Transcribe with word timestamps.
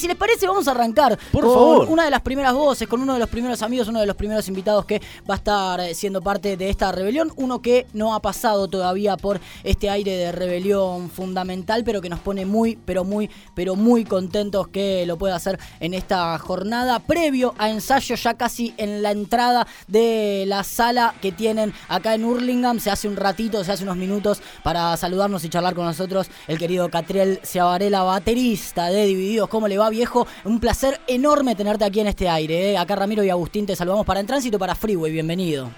si 0.00 0.08
les 0.08 0.16
parece, 0.16 0.46
vamos 0.46 0.66
a 0.66 0.70
arrancar 0.70 1.18
Por 1.30 1.44
con 1.44 1.54
favor. 1.54 1.86
una 1.90 2.04
de 2.04 2.10
las 2.10 2.22
primeras 2.22 2.54
voces, 2.54 2.88
con 2.88 3.02
uno 3.02 3.12
de 3.12 3.20
los 3.20 3.28
primeros 3.28 3.60
amigos, 3.62 3.86
uno 3.88 4.00
de 4.00 4.06
los 4.06 4.16
primeros 4.16 4.48
invitados 4.48 4.86
que 4.86 5.00
va 5.28 5.34
a 5.34 5.36
estar 5.36 5.80
eh, 5.80 5.94
siendo 5.94 6.22
parte 6.22 6.56
de 6.56 6.70
esta 6.70 6.90
rebelión. 6.90 7.32
Uno 7.36 7.60
que 7.60 7.86
no 7.92 8.14
ha 8.14 8.20
pasado 8.20 8.68
todavía 8.68 9.16
por 9.18 9.40
este 9.62 9.90
aire 9.90 10.16
de 10.16 10.32
rebelión 10.32 11.10
fundamental, 11.10 11.84
pero 11.84 12.00
que 12.00 12.08
nos 12.08 12.20
pone 12.20 12.46
muy, 12.46 12.78
pero 12.84 13.04
muy, 13.04 13.28
pero 13.54 13.76
muy 13.76 14.04
contentos 14.04 14.68
que 14.68 15.04
lo 15.06 15.18
pueda 15.18 15.36
hacer 15.36 15.58
en 15.80 15.92
esta 15.92 16.38
jornada. 16.38 16.98
Previo 17.00 17.54
a 17.58 17.68
ensayo, 17.68 18.14
ya 18.14 18.34
casi 18.34 18.74
en 18.78 19.02
la 19.02 19.10
entrada 19.10 19.66
de 19.86 20.44
la 20.46 20.64
sala 20.64 21.14
que 21.20 21.30
tienen 21.30 21.74
acá 21.88 22.14
en 22.14 22.24
Hurlingham. 22.24 22.80
Se 22.80 22.90
hace 22.90 23.06
un 23.06 23.16
ratito, 23.16 23.62
se 23.64 23.72
hace 23.72 23.84
unos 23.84 23.98
minutos 23.98 24.40
para 24.62 24.96
saludarnos 24.96 25.44
y 25.44 25.50
charlar 25.50 25.74
con 25.74 25.84
nosotros 25.84 26.28
el 26.48 26.58
querido 26.58 26.88
Catriel 26.88 27.40
Ciavarela, 27.44 28.02
baterista 28.02 28.86
de 28.86 29.04
Divididos. 29.04 29.48
¿Cómo 29.50 29.68
le 29.68 29.76
va, 29.76 29.89
viejo? 29.90 30.26
Un 30.44 30.58
placer 30.60 31.00
enorme 31.06 31.54
tenerte 31.54 31.84
aquí 31.84 32.00
en 32.00 32.06
este 32.06 32.28
aire. 32.28 32.72
¿eh? 32.72 32.78
Acá 32.78 32.96
Ramiro 32.96 33.22
y 33.22 33.30
Agustín 33.30 33.66
te 33.66 33.76
saludamos 33.76 34.06
para 34.06 34.20
En 34.20 34.26
Tránsito 34.26 34.56
y 34.56 34.60
para 34.60 34.74
Freeway. 34.74 35.12
Bienvenido. 35.12 35.70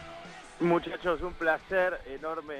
Muchachos, 0.60 1.20
un 1.22 1.32
placer 1.32 1.98
enorme 2.06 2.54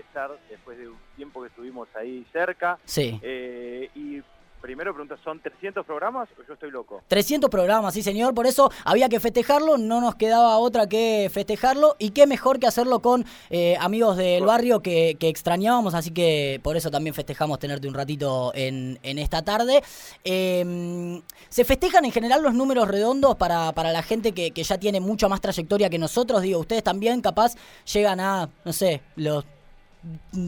estar 0.00 0.30
después 0.48 0.78
de 0.78 0.88
un 0.88 0.96
tiempo 1.16 1.42
que 1.42 1.48
estuvimos 1.48 1.88
ahí 1.94 2.24
cerca. 2.32 2.78
Sí. 2.84 3.20
Eh, 3.22 3.90
y 3.94 4.22
primero 4.64 4.94
pregunta, 4.94 5.18
¿son 5.22 5.38
300 5.40 5.84
programas 5.84 6.26
o 6.40 6.42
yo 6.48 6.54
estoy 6.54 6.70
loco? 6.70 7.02
300 7.08 7.50
programas, 7.50 7.92
sí 7.92 8.02
señor, 8.02 8.32
por 8.32 8.46
eso 8.46 8.70
había 8.86 9.10
que 9.10 9.20
festejarlo, 9.20 9.76
no 9.76 10.00
nos 10.00 10.14
quedaba 10.14 10.56
otra 10.56 10.88
que 10.88 11.30
festejarlo 11.30 11.96
y 11.98 12.12
qué 12.12 12.26
mejor 12.26 12.58
que 12.58 12.66
hacerlo 12.66 13.00
con 13.00 13.26
eh, 13.50 13.76
amigos 13.78 14.16
del 14.16 14.46
barrio 14.46 14.80
que, 14.80 15.18
que 15.20 15.28
extrañábamos, 15.28 15.92
así 15.92 16.12
que 16.12 16.60
por 16.62 16.78
eso 16.78 16.90
también 16.90 17.12
festejamos 17.12 17.58
tenerte 17.58 17.86
un 17.88 17.92
ratito 17.92 18.52
en, 18.54 18.98
en 19.02 19.18
esta 19.18 19.42
tarde. 19.42 19.82
Eh, 20.24 21.20
¿Se 21.50 21.64
festejan 21.66 22.06
en 22.06 22.12
general 22.12 22.42
los 22.42 22.54
números 22.54 22.88
redondos 22.88 23.36
para, 23.36 23.72
para 23.72 23.92
la 23.92 24.02
gente 24.02 24.32
que, 24.32 24.52
que 24.52 24.62
ya 24.62 24.78
tiene 24.78 24.98
mucha 24.98 25.28
más 25.28 25.42
trayectoria 25.42 25.90
que 25.90 25.98
nosotros? 25.98 26.40
Digo, 26.40 26.58
ustedes 26.58 26.82
también 26.82 27.20
capaz 27.20 27.54
llegan 27.92 28.18
a, 28.18 28.48
no 28.64 28.72
sé, 28.72 29.02
los 29.16 29.44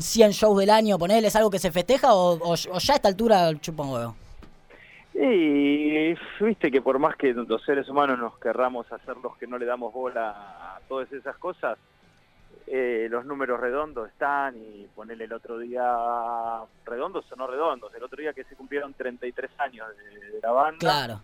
100 0.00 0.30
shows 0.32 0.58
del 0.58 0.70
año, 0.70 0.98
ponele, 0.98 1.28
¿es 1.28 1.36
algo 1.36 1.50
que 1.50 1.58
se 1.58 1.70
festeja 1.72 2.14
o, 2.14 2.34
o- 2.34 2.52
o 2.52 2.78
ya 2.78 2.92
a 2.92 2.96
esta 2.96 3.08
altura 3.08 3.52
chupa 3.60 3.82
un 3.84 3.90
huevo? 3.92 4.16
Y 5.14 6.14
viste 6.40 6.70
que 6.70 6.82
por 6.82 6.98
más 6.98 7.16
que 7.16 7.32
los 7.32 7.62
seres 7.64 7.88
humanos 7.88 8.18
nos 8.18 8.38
querramos 8.38 8.90
hacer 8.92 9.16
los 9.22 9.36
que 9.38 9.46
no 9.46 9.56
le 9.58 9.64
damos 9.64 9.92
bola 9.92 10.30
a 10.77 10.80
todas 10.88 11.10
esas 11.12 11.36
cosas, 11.38 11.78
eh, 12.66 13.06
los 13.10 13.24
números 13.24 13.58
redondos 13.60 14.08
están 14.10 14.56
y 14.56 14.86
ponerle 14.94 15.24
el 15.24 15.32
otro 15.32 15.58
día 15.58 15.82
redondos 16.84 17.24
o 17.32 17.36
no 17.36 17.46
redondos, 17.46 17.94
el 17.94 18.02
otro 18.02 18.20
día 18.20 18.32
que 18.34 18.44
se 18.44 18.56
cumplieron 18.56 18.92
33 18.92 19.50
años 19.58 19.86
de, 19.96 20.30
de 20.32 20.40
la 20.42 20.50
banda. 20.52 20.78
Claro. 20.78 21.20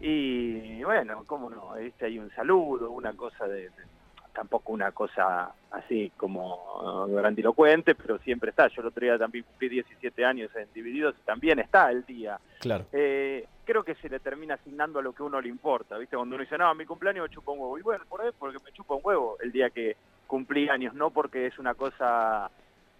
Y 0.00 0.82
bueno, 0.82 1.22
cómo 1.26 1.48
no, 1.48 1.74
¿viste? 1.74 2.06
hay 2.06 2.18
un 2.18 2.30
saludo, 2.34 2.90
una 2.90 3.12
cosa 3.12 3.46
de, 3.46 3.68
de- 3.70 3.91
tampoco 4.32 4.72
una 4.72 4.92
cosa 4.92 5.52
así 5.70 6.12
como 6.16 7.06
eh, 7.08 7.12
grandilocuente, 7.14 7.94
pero 7.94 8.18
siempre 8.18 8.50
está. 8.50 8.68
Yo 8.68 8.82
el 8.82 8.88
otro 8.88 9.04
día 9.04 9.18
también 9.18 9.44
cumplí 9.44 9.68
17 9.68 10.24
años 10.24 10.50
en 10.56 10.68
Divididos 10.74 11.14
y 11.20 11.24
también 11.24 11.58
está 11.58 11.90
el 11.90 12.04
día. 12.04 12.38
Claro. 12.60 12.86
Eh, 12.92 13.46
creo 13.64 13.82
que 13.82 13.94
se 13.96 14.08
le 14.08 14.20
termina 14.20 14.54
asignando 14.54 14.98
a 14.98 15.02
lo 15.02 15.12
que 15.12 15.22
uno 15.22 15.40
le 15.40 15.48
importa, 15.48 15.98
¿viste? 15.98 16.16
Cuando 16.16 16.34
uno 16.34 16.44
dice, 16.44 16.58
no, 16.58 16.74
mi 16.74 16.84
cumpleaños 16.84 17.28
me 17.28 17.34
chupa 17.34 17.52
un 17.52 17.60
huevo. 17.60 17.78
Y 17.78 17.82
bueno, 17.82 18.04
por 18.08 18.20
ahí 18.20 18.30
porque 18.38 18.58
me 18.64 18.72
chupa 18.72 18.94
un 18.94 19.00
huevo 19.04 19.36
el 19.40 19.52
día 19.52 19.70
que 19.70 19.96
cumplí 20.26 20.68
años, 20.68 20.94
no 20.94 21.10
porque 21.10 21.46
es 21.46 21.58
una 21.58 21.74
cosa, 21.74 22.50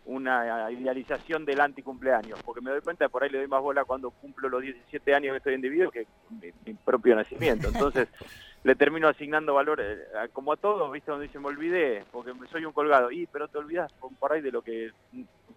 una 0.05 0.70
idealización 0.70 1.44
del 1.44 1.61
anticumpleaños, 1.61 2.42
porque 2.42 2.61
me 2.61 2.70
doy 2.70 2.80
cuenta 2.83 3.06
que 3.06 3.11
por 3.11 3.22
ahí 3.22 3.30
le 3.30 3.39
doy 3.39 3.48
más 3.48 3.62
bola 3.62 3.84
cuando 3.84 4.11
cumplo 4.11 4.48
los 4.48 4.62
17 4.62 5.14
años 5.14 5.33
que 5.33 5.39
estoy 5.39 5.55
en 5.55 5.62
Divididos 5.62 5.92
que 5.92 6.06
mi, 6.28 6.50
mi 6.67 6.74
propio 6.74 7.17
nacimiento. 7.17 7.69
Entonces, 7.69 8.08
le 8.64 8.74
termino 8.77 9.08
asignando 9.08 9.55
valor, 9.55 9.80
eh, 9.80 9.98
como 10.32 10.52
a 10.52 10.56
todos, 10.56 10.91
¿viste? 10.92 11.10
Donde 11.10 11.27
dice, 11.27 11.38
me 11.38 11.48
olvidé, 11.48 12.05
porque 12.12 12.32
soy 12.50 12.64
un 12.64 12.72
colgado. 12.72 13.10
Y, 13.10 13.27
pero 13.27 13.48
te 13.48 13.58
olvidas 13.58 13.92
por 14.18 14.33
ahí 14.33 14.40
de 14.40 14.52
lo 14.52 14.62
que 14.62 14.90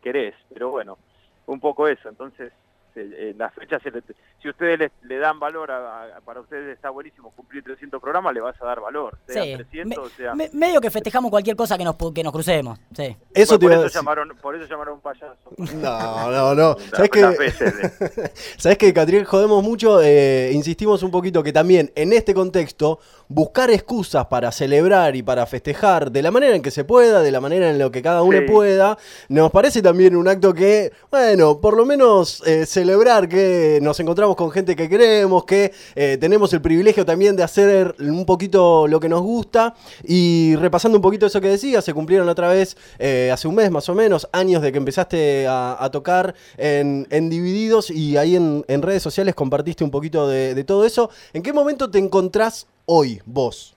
querés. 0.01 0.35
Pero 0.53 0.71
bueno, 0.71 0.97
un 1.45 1.59
poco 1.59 1.87
eso. 1.87 2.09
Entonces, 2.09 2.51
eh, 2.95 3.09
eh, 3.29 3.35
las 3.37 3.53
fechas, 3.53 3.81
se 3.83 3.91
le- 3.91 4.01
si 4.41 4.49
ustedes 4.49 4.77
le, 4.79 4.91
le 5.03 5.17
dan 5.17 5.39
valor, 5.39 5.71
a, 5.71 6.03
a- 6.17 6.21
para 6.21 6.39
ustedes 6.41 6.73
está 6.75 6.89
buenísimo 6.89 7.31
cumplir 7.35 7.63
300 7.63 8.01
programas, 8.01 8.33
le 8.33 8.41
vas 8.41 8.55
a 8.61 8.65
dar 8.65 8.79
valor. 8.79 9.17
Sea 9.27 9.43
Sí, 9.43 9.53
300, 9.55 9.97
o 9.97 10.09
sea... 10.09 10.35
Me- 10.35 10.49
medio 10.53 10.79
que 10.81 10.89
festejamos 10.89 11.29
cualquier 11.31 11.55
cosa 11.55 11.77
que 11.77 11.83
nos, 11.83 11.95
que 12.13 12.23
nos 12.23 12.31
crucemos. 12.33 12.79
Sí. 12.95 13.15
Eso 13.33 13.57
te 13.59 13.65
por, 13.65 13.73
eso 13.73 13.83
decir. 13.83 13.95
llamaron, 13.99 14.29
por 14.41 14.55
eso 14.55 14.65
llamaron 14.67 14.95
un 14.95 15.01
payaso. 15.01 15.35
No, 15.57 16.31
no, 16.31 16.55
no. 16.55 16.75
¿Sabes 16.95 17.09
veces 17.37 17.77
de- 18.15 18.31
Sabes 18.57 18.77
que, 18.77 18.93
Catriel, 18.93 19.25
jodemos 19.25 19.63
mucho, 19.63 20.01
eh, 20.01 20.51
insistimos 20.53 21.03
un 21.03 21.11
poquito 21.11 21.43
que 21.43 21.51
también 21.53 21.91
en 21.95 22.13
este 22.13 22.33
contexto, 22.33 22.99
buscar 23.27 23.71
excusas 23.71 24.27
para 24.27 24.51
celebrar 24.51 25.15
y 25.15 25.23
para 25.23 25.45
festejar 25.45 26.11
de 26.11 26.21
la 26.21 26.31
manera 26.31 26.55
en 26.55 26.61
que 26.61 26.71
se 26.71 26.83
pueda, 26.83 27.21
de 27.21 27.31
la 27.31 27.41
manera 27.41 27.69
en 27.69 27.79
la 27.79 27.89
que 27.89 28.01
cada 28.01 28.21
uno 28.21 28.37
Sí. 28.39 28.45
pueda, 28.45 28.97
nos 29.29 29.51
parece 29.51 29.81
también 29.81 30.15
un 30.15 30.27
acto 30.27 30.53
que, 30.53 30.91
bueno, 31.09 31.59
por 31.59 31.75
lo 31.77 31.85
menos 31.85 32.45
eh, 32.45 32.65
celebrar 32.85 33.27
que 33.27 33.79
nos 33.81 33.99
encontramos 33.99 34.35
con 34.35 34.51
gente 34.51 34.75
que 34.75 34.87
queremos, 34.87 35.43
que 35.45 35.71
eh, 35.95 36.17
tenemos 36.21 36.53
el 36.53 36.61
privilegio 36.61 37.03
también 37.03 37.35
de 37.35 37.41
hacer 37.41 37.95
un 37.97 38.27
poquito 38.27 38.87
lo 38.87 38.99
que 38.99 39.09
nos 39.09 39.21
gusta 39.21 39.73
y 40.03 40.55
repasando 40.57 40.99
un 40.99 41.01
poquito 41.01 41.25
eso 41.25 41.41
que 41.41 41.47
decías, 41.47 41.83
se 41.83 41.95
cumplieron 41.95 42.29
otra 42.29 42.47
vez 42.49 42.77
eh, 42.99 43.31
hace 43.33 43.47
un 43.47 43.55
mes 43.55 43.71
más 43.71 43.89
o 43.89 43.95
menos, 43.95 44.29
años 44.31 44.61
de 44.61 44.71
que 44.71 44.77
empezaste 44.77 45.47
a, 45.47 45.89
tocar 45.91 46.35
en, 46.57 47.29
Divididos 47.29 47.89
y 47.89 48.17
ahí 48.17 48.35
en, 48.35 48.81
redes 48.83 49.01
sociales 49.01 49.33
compartiste 49.33 49.83
un 49.83 49.89
poquito 49.89 50.27
de, 50.27 50.63
todo 50.63 50.85
eso. 50.85 51.09
¿En 51.33 51.41
qué 51.41 51.53
momento 51.53 51.89
te 51.89 51.97
encontrás 51.97 52.67
hoy, 52.85 53.19
vos? 53.25 53.75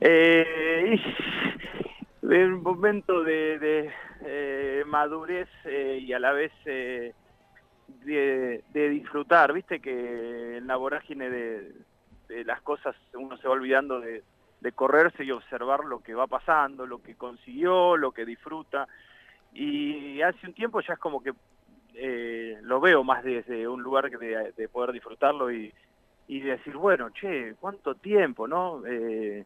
Eh, 0.00 0.96
un 2.22 2.62
momento 2.62 3.22
de, 3.22 3.90
eh, 4.24 4.82
madurez 4.86 5.48
y 6.00 6.10
a 6.14 6.18
la 6.18 6.32
vez 6.32 6.52
de, 8.04 8.62
de 8.72 8.88
disfrutar, 8.88 9.52
viste 9.52 9.80
que 9.80 10.58
en 10.58 10.66
la 10.66 10.76
vorágine 10.76 11.30
de, 11.30 11.72
de 12.28 12.44
las 12.44 12.60
cosas 12.62 12.94
uno 13.14 13.36
se 13.36 13.48
va 13.48 13.54
olvidando 13.54 14.00
de, 14.00 14.22
correrse 14.74 15.24
y 15.24 15.30
observar 15.30 15.84
lo 15.84 16.00
que 16.00 16.14
va 16.14 16.26
pasando, 16.26 16.86
lo 16.86 17.02
que 17.02 17.16
consiguió, 17.16 17.98
lo 17.98 18.12
que 18.12 18.24
disfruta. 18.24 18.88
Y 19.52 20.22
hace 20.22 20.46
un 20.46 20.54
tiempo 20.54 20.80
ya 20.80 20.94
es 20.94 20.98
como 20.98 21.22
que 21.22 21.34
eh, 21.94 22.58
lo 22.62 22.80
veo 22.80 23.04
más 23.04 23.22
desde 23.22 23.68
un 23.68 23.82
lugar 23.82 24.08
de, 24.10 24.52
de 24.56 24.68
poder 24.70 24.92
disfrutarlo 24.92 25.52
y, 25.52 25.70
y 26.28 26.40
decir, 26.40 26.76
bueno, 26.76 27.10
che, 27.10 27.54
cuánto 27.60 27.94
tiempo, 27.96 28.48
¿no? 28.48 28.82
Eh, 28.86 29.44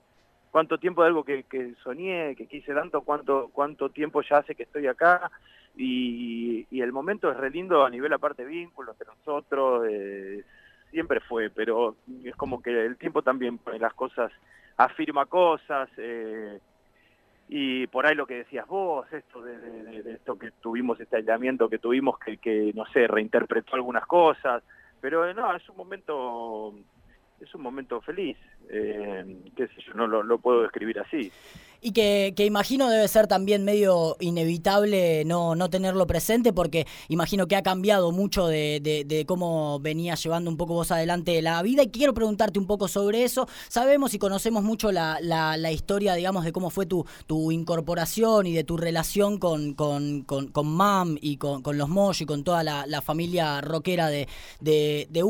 cuánto 0.53 0.79
tiempo 0.79 1.03
de 1.03 1.09
algo 1.09 1.25
que, 1.25 1.43
que 1.43 1.75
soñé, 1.83 2.37
que 2.37 2.47
quise 2.47 2.73
tanto, 2.73 3.03
cuánto, 3.03 3.51
cuánto 3.53 3.91
tiempo 3.91 4.23
ya 4.23 4.39
hace 4.39 4.55
que 4.55 4.63
estoy 4.63 4.87
acá 4.87 5.33
y, 5.79 6.67
y 6.71 6.81
el 6.83 6.93
momento 6.93 7.31
es 7.31 7.37
re 7.37 7.51
lindo 7.51 7.85
a 7.87 7.91
nivel 7.91 8.13
aparte 8.13 8.45
vínculo 8.45 8.93
entre 8.93 9.07
nosotros, 9.07 9.87
eh, 9.89 10.45
siempre 10.91 11.21
fue, 11.21 11.51
pero 11.51 11.97
es 12.25 12.35
como 12.37 12.61
que 12.61 12.71
el 12.87 12.97
tiempo 12.99 13.23
también 13.23 13.59
pone 13.59 13.79
las 13.79 13.95
cosas, 13.95 14.33
afirma 14.77 15.27
cosas, 15.27 15.89
eh, 15.97 16.59
y 17.49 17.87
por 17.87 18.07
ahí 18.07 18.15
lo 18.15 18.27
que 18.27 18.39
decías 18.39 18.67
vos, 18.67 19.11
esto 19.13 19.41
de, 19.43 19.57
de- 20.03 20.13
esto 20.15 20.39
que 20.39 20.51
tuvimos, 20.61 21.01
este 21.01 21.17
aislamiento 21.17 21.69
que 21.69 21.79
tuvimos, 21.79 22.19
que, 22.19 22.37
que 22.39 22.73
no 22.75 22.85
sé, 22.87 23.07
reinterpretó 23.07 23.75
algunas 23.77 24.05
cosas, 24.07 24.63
pero 25.01 25.27
eh, 25.29 25.33
no, 25.35 25.55
es 25.55 25.67
un 25.69 25.77
momento, 25.77 26.75
es 27.41 27.55
un 27.55 27.63
momento 27.63 28.01
feliz, 28.01 28.37
eh, 28.69 29.25
qué 29.57 29.69
sé 29.69 29.81
yo, 29.87 29.95
no 29.95 30.07
lo 30.09 30.39
puedo 30.39 30.63
describir 30.63 30.99
así. 31.01 31.31
Y 31.81 31.93
que, 31.93 32.35
que 32.37 32.45
imagino 32.45 32.89
debe 32.91 33.07
ser 33.07 33.29
también 33.29 33.65
medio 33.65 34.17
inevitable 34.19 35.25
no, 35.25 35.55
no 35.55 35.71
tenerlo 35.71 36.07
presente 36.09 36.53
porque 36.53 36.87
imagino 37.09 37.47
que 37.47 37.55
ha 37.55 37.63
cambiado 37.63 38.11
mucho 38.11 38.49
de, 38.49 38.81
de- 38.83 39.05
cómo 39.27 39.79
venía 39.79 40.17
llevando 40.17 40.51
un 40.51 40.57
poco 40.57 40.75
vos 40.75 40.91
adelante 40.91 41.41
la 41.41 41.63
vida 41.63 41.85
y 41.85 41.89
quiero 41.89 42.15
preguntarte 42.15 42.59
un 42.59 42.67
poco 42.67 42.89
sobre 42.89 43.23
eso. 43.23 43.47
Sabemos 43.69 44.13
y 44.15 44.19
conocemos 44.19 44.65
mucho 44.65 44.91
la, 44.91 45.19
la- 45.21 45.57
historia, 45.71 46.15
digamos, 46.15 46.45
de 46.45 46.51
cómo 46.53 46.71
fue 46.71 46.87
tu, 46.87 47.05
tu 47.27 47.53
incorporación 47.53 48.47
y 48.47 48.53
de 48.55 48.65
tu 48.65 48.77
relación 48.77 49.39
con, 49.39 49.75
con, 49.75 50.23
con, 50.23 50.49
con 50.49 50.67
Mam 50.67 51.17
y 51.21 51.37
con, 51.37 51.63
con 51.63 51.79
los 51.79 51.89
Mosh 51.89 52.23
y 52.23 52.27
con 52.27 52.43
toda 52.43 52.65
la, 52.65 52.87
familia 53.03 53.61
rockera 53.61 54.09
de, 54.09 54.27
de, 54.61 55.07
de 55.11 55.23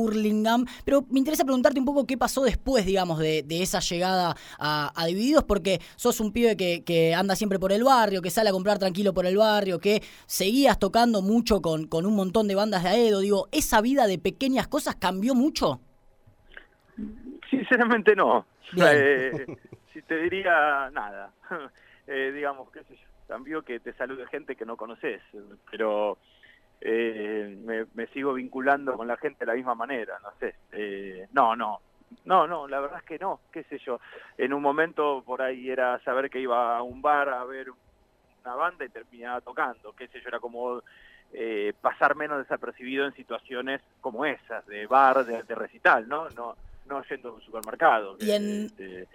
pero 0.84 1.04
me 1.10 1.18
interesa 1.18 1.44
preguntarte 1.44 1.78
un 1.78 1.84
poco 1.84 2.06
qué 2.06 2.16
pasó 2.16 2.42
después, 2.42 2.86
digamos, 2.86 3.18
de, 3.18 3.42
de 3.42 3.62
esa 3.62 3.80
llegada 3.80 4.36
a, 4.58 4.92
a 4.94 5.06
Divididos 5.06 5.44
porque 5.44 5.80
sos 5.96 6.20
un 6.20 6.32
pibe 6.38 6.56
que, 6.56 6.84
que 6.84 7.14
anda 7.14 7.34
siempre 7.34 7.58
por 7.58 7.72
el 7.72 7.82
barrio, 7.82 8.22
que 8.22 8.30
sale 8.30 8.50
a 8.50 8.52
comprar 8.52 8.78
tranquilo 8.78 9.12
por 9.12 9.26
el 9.26 9.36
barrio, 9.36 9.80
que 9.80 10.00
seguías 10.26 10.78
tocando 10.78 11.20
mucho 11.20 11.60
con, 11.60 11.88
con 11.88 12.06
un 12.06 12.14
montón 12.14 12.46
de 12.46 12.54
bandas 12.54 12.84
de 12.84 12.90
Aedo. 12.90 13.20
Digo, 13.20 13.48
¿esa 13.50 13.80
vida 13.80 14.06
de 14.06 14.18
pequeñas 14.18 14.68
cosas 14.68 14.94
cambió 14.94 15.34
mucho? 15.34 15.80
Sinceramente 17.50 18.14
no. 18.14 18.46
Eh, 18.76 19.46
si 19.92 20.02
te 20.02 20.16
diría 20.22 20.90
nada, 20.92 21.32
eh, 22.06 22.32
digamos, 22.32 22.70
qué 22.70 22.84
sé 22.84 22.94
yo, 22.94 23.08
cambió 23.26 23.62
que 23.62 23.80
te 23.80 23.92
salude 23.94 24.26
gente 24.28 24.54
que 24.54 24.64
no 24.64 24.76
conoces, 24.76 25.20
pero 25.70 26.18
me, 26.80 27.86
me, 27.94 28.06
sigo 28.08 28.34
vinculando 28.34 28.96
con 28.96 29.08
la 29.08 29.16
gente 29.16 29.40
de 29.40 29.46
la 29.46 29.54
misma 29.54 29.74
manera, 29.74 30.18
no 30.22 30.30
sé. 30.38 30.54
no, 31.32 31.56
no, 31.56 31.80
no, 32.24 32.46
no, 32.46 32.68
la 32.68 32.80
verdad 32.80 32.98
es 32.98 33.04
que 33.04 33.18
no, 33.18 33.40
qué 33.52 33.64
sé 33.64 33.78
yo. 33.78 34.00
En 34.36 34.52
un 34.52 34.62
momento 34.62 35.22
por 35.24 35.42
ahí 35.42 35.70
era 35.70 35.98
saber 36.04 36.30
que 36.30 36.40
iba 36.40 36.76
a 36.76 36.82
un 36.82 37.02
bar 37.02 37.28
a 37.28 37.44
ver 37.44 37.68
una 38.44 38.54
banda 38.54 38.84
y 38.84 38.88
terminaba 38.88 39.40
tocando, 39.40 39.92
qué 39.92 40.08
sé 40.08 40.20
yo, 40.20 40.28
era 40.28 40.40
como 40.40 40.82
eh, 41.32 41.72
pasar 41.80 42.16
menos 42.16 42.38
desapercibido 42.38 43.04
en 43.04 43.14
situaciones 43.14 43.82
como 44.00 44.24
esas, 44.24 44.66
de 44.66 44.86
bar, 44.86 45.24
de, 45.24 45.54
recital, 45.54 46.08
¿no? 46.08 46.28
No, 46.30 46.56
no 46.86 47.02
yendo 47.04 47.30
a 47.30 47.32
un 47.32 47.42
supermercado. 47.42 48.16
Y 48.20 48.30
en, 48.30 48.66
este, 48.66 49.06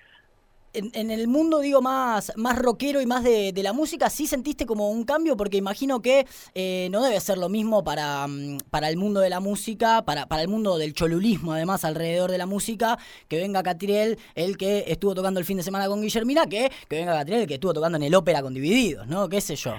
en, 0.73 1.11
el 1.11 1.27
mundo, 1.27 1.59
digo, 1.59 1.81
más, 1.81 2.31
más 2.35 2.57
rockero 2.57 3.01
y 3.01 3.05
más 3.05 3.23
de, 3.23 3.53
la 3.63 3.73
música, 3.73 4.09
¿sí 4.09 4.27
sentiste 4.27 4.65
como 4.65 4.89
un 4.89 5.03
cambio? 5.03 5.37
Porque 5.37 5.57
imagino 5.57 6.01
que 6.01 6.25
eh, 6.53 6.89
no 6.91 7.01
debe 7.03 7.19
ser 7.19 7.37
lo 7.37 7.47
mismo 7.47 7.83
para, 7.83 8.27
mm, 8.27 8.57
para 8.69 8.89
el 8.89 8.97
mundo 8.97 9.19
de 9.19 9.29
la 9.29 9.39
música, 9.39 10.03
para, 10.03 10.25
para 10.27 10.41
el 10.41 10.47
mundo 10.47 10.77
del 10.77 10.93
cholulismo, 10.93 11.53
además, 11.53 11.85
alrededor 11.85 12.31
de 12.31 12.37
la 12.37 12.45
música, 12.45 12.97
que 13.27 13.37
venga 13.37 13.63
Catriel, 13.63 14.17
el 14.35 14.57
que 14.57 14.85
estuvo 14.87 15.15
tocando 15.15 15.39
el 15.39 15.45
fin 15.45 15.57
de 15.57 15.63
semana 15.63 15.87
con 15.87 16.01
Guillermina, 16.01 16.47
que, 16.47 16.71
que 16.87 16.95
venga 16.97 17.13
Catriel, 17.13 17.41
el 17.41 17.47
que 17.47 17.55
estuvo 17.55 17.73
tocando 17.73 17.97
en 17.97 18.03
el 18.03 18.15
ópera 18.15 18.41
con 18.41 18.53
Divididos, 18.53 19.07
¿no? 19.07 19.29
¿Qué 19.29 19.41
sé 19.41 19.55
yo? 19.55 19.73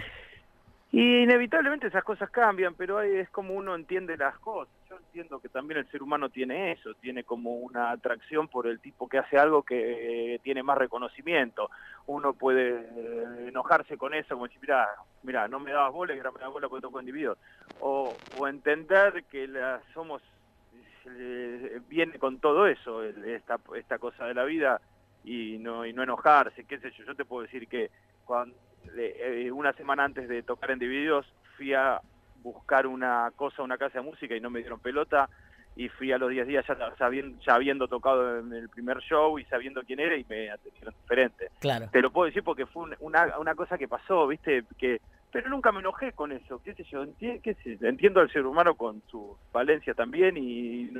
Y 0.97 1.25
inevitablemente 1.25 1.89
esas 1.89 2.05
cosas 2.05 2.31
cambian, 2.31 2.77
pero 2.77 3.01
es 3.01 3.29
como 3.31 3.55
uno 3.55 3.75
entiende 3.75 4.17
las 4.17 4.39
cosas. 4.39 4.73
Yo 4.89 4.97
entiendo 4.97 5.41
que 5.41 5.49
también 5.49 5.81
el 5.81 5.91
ser 5.91 6.05
humano 6.05 6.29
tiene 6.29 6.71
eso, 6.71 6.95
tiene 6.95 7.25
como 7.25 7.51
una 7.57 7.91
atracción 7.91 8.47
por 8.47 8.69
el 8.69 8.79
tipo 8.79 9.09
que 9.09 9.19
hace 9.19 9.37
algo 9.37 9.65
que 9.65 10.39
tiene 10.45 10.63
más 10.63 10.79
reconocimiento. 10.79 11.69
Uno 12.07 12.33
puede 12.35 12.79
eh, 12.79 13.49
enojarse 13.49 13.99
con 13.99 14.15
eso, 14.15 14.37
como 14.37 14.47
decir, 14.47 14.61
mira, 14.61 14.87
mira, 15.25 15.49
no 15.49 15.59
me 15.59 15.73
dabas 15.73 15.93
bola 15.93 16.15
y 16.15 16.19
ahora 16.19 16.31
me 16.31 16.39
das 16.39 16.53
bola 16.53 16.69
porque 16.69 16.83
toco 16.83 17.01
individuo. 17.01 17.39
O, 17.81 18.15
o 18.39 18.47
entender 18.47 19.25
que 19.25 19.49
la, 19.49 19.81
somos, 19.93 20.23
eh, 21.07 21.81
viene 21.89 22.21
con 22.21 22.39
todo 22.39 22.69
eso, 22.69 23.03
esta, 23.03 23.59
esta 23.75 23.99
cosa 23.99 24.27
de 24.27 24.35
la 24.35 24.45
vida, 24.45 24.81
y 25.25 25.59
no, 25.59 25.87
y 25.87 25.93
no 25.93 26.05
enojarse, 26.05 26.63
qué 26.67 26.79
sé 26.79 26.93
yo. 26.93 27.03
Yo 27.05 27.17
te 27.17 27.25
puedo 27.25 27.43
decir 27.43 27.67
que 27.67 27.91
cuando 28.25 28.55
eh, 28.97 29.51
una 29.53 29.73
semana 29.73 30.05
antes 30.05 30.29
de 30.29 30.43
tocar 30.43 30.71
en 30.71 30.79
Divididos 30.79 31.27
fui 31.57 31.75
a 31.75 32.01
buscar 32.43 32.87
una 32.87 33.33
cosa, 33.37 33.63
una 33.63 33.79
casa 33.79 33.99
de 33.99 34.05
música 34.05 34.37
y 34.37 34.41
no 34.41 34.51
me 34.51 34.61
dieron 34.61 34.81
pelota 34.81 35.29
y 35.77 35.89
fui 35.89 36.13
a 36.13 36.19
los 36.19 36.31
10 36.31 36.47
días 36.47 36.65
ya, 36.67 36.95
sabiendo, 36.97 37.39
ya 37.45 37.55
habiendo 37.55 37.89
tocado 37.89 38.39
en 38.39 38.53
el 38.53 38.69
primer 38.69 38.99
show 38.99 39.39
y 39.39 39.45
sabiendo 39.47 39.83
quién 39.83 40.01
era 40.01 40.17
y 40.17 40.25
me 40.29 40.51
atendieron 40.51 40.95
diferente. 41.03 41.51
Claro. 41.59 41.89
Te 41.91 42.01
lo 42.01 42.13
puedo 42.13 42.27
decir 42.27 42.45
porque 42.45 42.67
fue 42.67 42.85
una, 43.01 43.39
una 43.39 43.55
cosa 43.55 43.77
que 43.77 43.89
pasó, 43.89 44.27
¿viste? 44.27 44.65
que 44.79 45.01
Pero 45.33 45.49
nunca 45.49 45.73
me 45.73 45.81
enojé 45.81 46.13
con 46.13 46.31
eso, 46.31 46.61
qué 46.63 46.75
sé 46.75 46.85
yo, 46.85 47.03
entiendo 47.03 48.21
al 48.21 48.31
ser 48.31 48.47
humano 48.47 48.75
con 48.77 49.03
su 49.11 49.37
valencia 49.53 49.95
también 49.95 50.37
y 50.37 50.91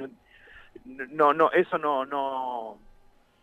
no, 0.85 1.33
no, 1.33 1.53
eso 1.53 1.79
no, 1.79 2.05
no, 2.05 2.79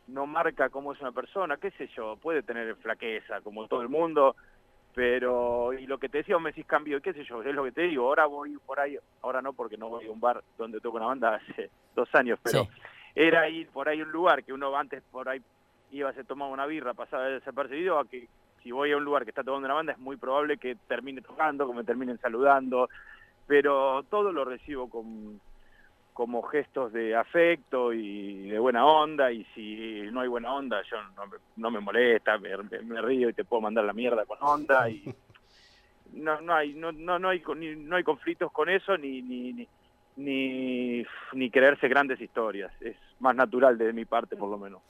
no 0.07 0.25
marca 0.25 0.69
cómo 0.69 0.93
es 0.93 1.01
una 1.01 1.11
persona, 1.11 1.57
qué 1.57 1.71
sé 1.71 1.87
yo, 1.95 2.17
puede 2.17 2.43
tener 2.43 2.75
flaqueza 2.77 3.41
como 3.41 3.67
todo 3.67 3.81
el 3.81 3.89
mundo, 3.89 4.35
pero 4.93 5.73
y 5.73 5.85
lo 5.87 5.97
que 5.97 6.09
te 6.09 6.19
decía 6.19 6.37
me 6.39 6.49
decís 6.49 6.65
cambio, 6.65 7.01
qué 7.01 7.13
sé 7.13 7.23
yo, 7.23 7.41
es 7.43 7.55
lo 7.55 7.63
que 7.63 7.71
te 7.71 7.83
digo, 7.83 8.07
ahora 8.07 8.25
voy 8.25 8.57
por 8.65 8.79
ahí, 8.79 8.97
ahora 9.21 9.41
no 9.41 9.53
porque 9.53 9.77
no 9.77 9.89
voy 9.89 10.07
a 10.07 10.11
un 10.11 10.19
bar 10.19 10.43
donde 10.57 10.79
toco 10.79 10.97
una 10.97 11.07
banda 11.07 11.35
hace 11.35 11.69
dos 11.95 12.13
años, 12.13 12.39
pero 12.43 12.67
era 13.15 13.47
ir 13.49 13.69
por 13.69 13.87
ahí 13.87 14.01
un 14.01 14.11
lugar 14.11 14.43
que 14.43 14.53
uno 14.53 14.75
antes 14.75 15.03
por 15.11 15.29
ahí 15.29 15.41
iba 15.91 16.09
a 16.09 16.13
se 16.13 16.23
tomar 16.23 16.49
una 16.49 16.65
birra, 16.65 16.93
pasaba 16.93 17.25
desapercibido, 17.25 17.99
a 17.99 18.05
que 18.05 18.27
si 18.63 18.71
voy 18.71 18.91
a 18.91 18.97
un 18.97 19.03
lugar 19.03 19.23
que 19.23 19.31
está 19.31 19.43
tomando 19.43 19.65
una 19.65 19.75
banda 19.75 19.93
es 19.93 19.99
muy 19.99 20.17
probable 20.17 20.57
que 20.57 20.75
termine 20.87 21.21
tocando, 21.21 21.67
que 21.67 21.73
me 21.73 21.83
terminen 21.83 22.17
saludando, 22.19 22.89
pero 23.47 24.03
todo 24.03 24.31
lo 24.31 24.45
recibo 24.45 24.89
con 24.89 25.41
como 26.13 26.41
gestos 26.43 26.91
de 26.93 27.15
afecto 27.15 27.93
y 27.93 28.49
de 28.49 28.59
buena 28.59 28.85
onda 28.85 29.31
y 29.31 29.45
si 29.55 30.09
no 30.11 30.21
hay 30.21 30.27
buena 30.27 30.53
onda 30.53 30.81
yo 30.89 30.97
no, 31.55 31.71
me 31.71 31.79
molesta, 31.79 32.37
me, 32.37 33.01
río 33.01 33.29
y 33.29 33.33
te 33.33 33.45
puedo 33.45 33.61
mandar 33.61 33.85
la 33.85 33.93
mierda 33.93 34.25
con 34.25 34.37
onda 34.41 34.89
y 34.89 35.03
no 36.13 36.41
no 36.41 36.53
hay 36.53 36.73
no 36.73 36.91
no, 36.91 37.17
no 37.17 37.29
hay 37.29 37.41
no 37.77 37.95
hay 37.95 38.03
conflictos 38.03 38.51
con 38.51 38.69
eso 38.69 38.97
ni 38.97 39.21
ni, 39.21 39.53
ni 39.53 39.67
ni, 40.15 41.05
ni 41.33 41.49
creerse 41.49 41.87
grandes 41.87 42.19
historias. 42.21 42.71
Es 42.81 42.95
más 43.21 43.35
natural 43.35 43.77
de 43.77 43.93
mi 43.93 44.05
parte, 44.05 44.35
por 44.35 44.49
lo 44.49 44.57
menos. 44.57 44.81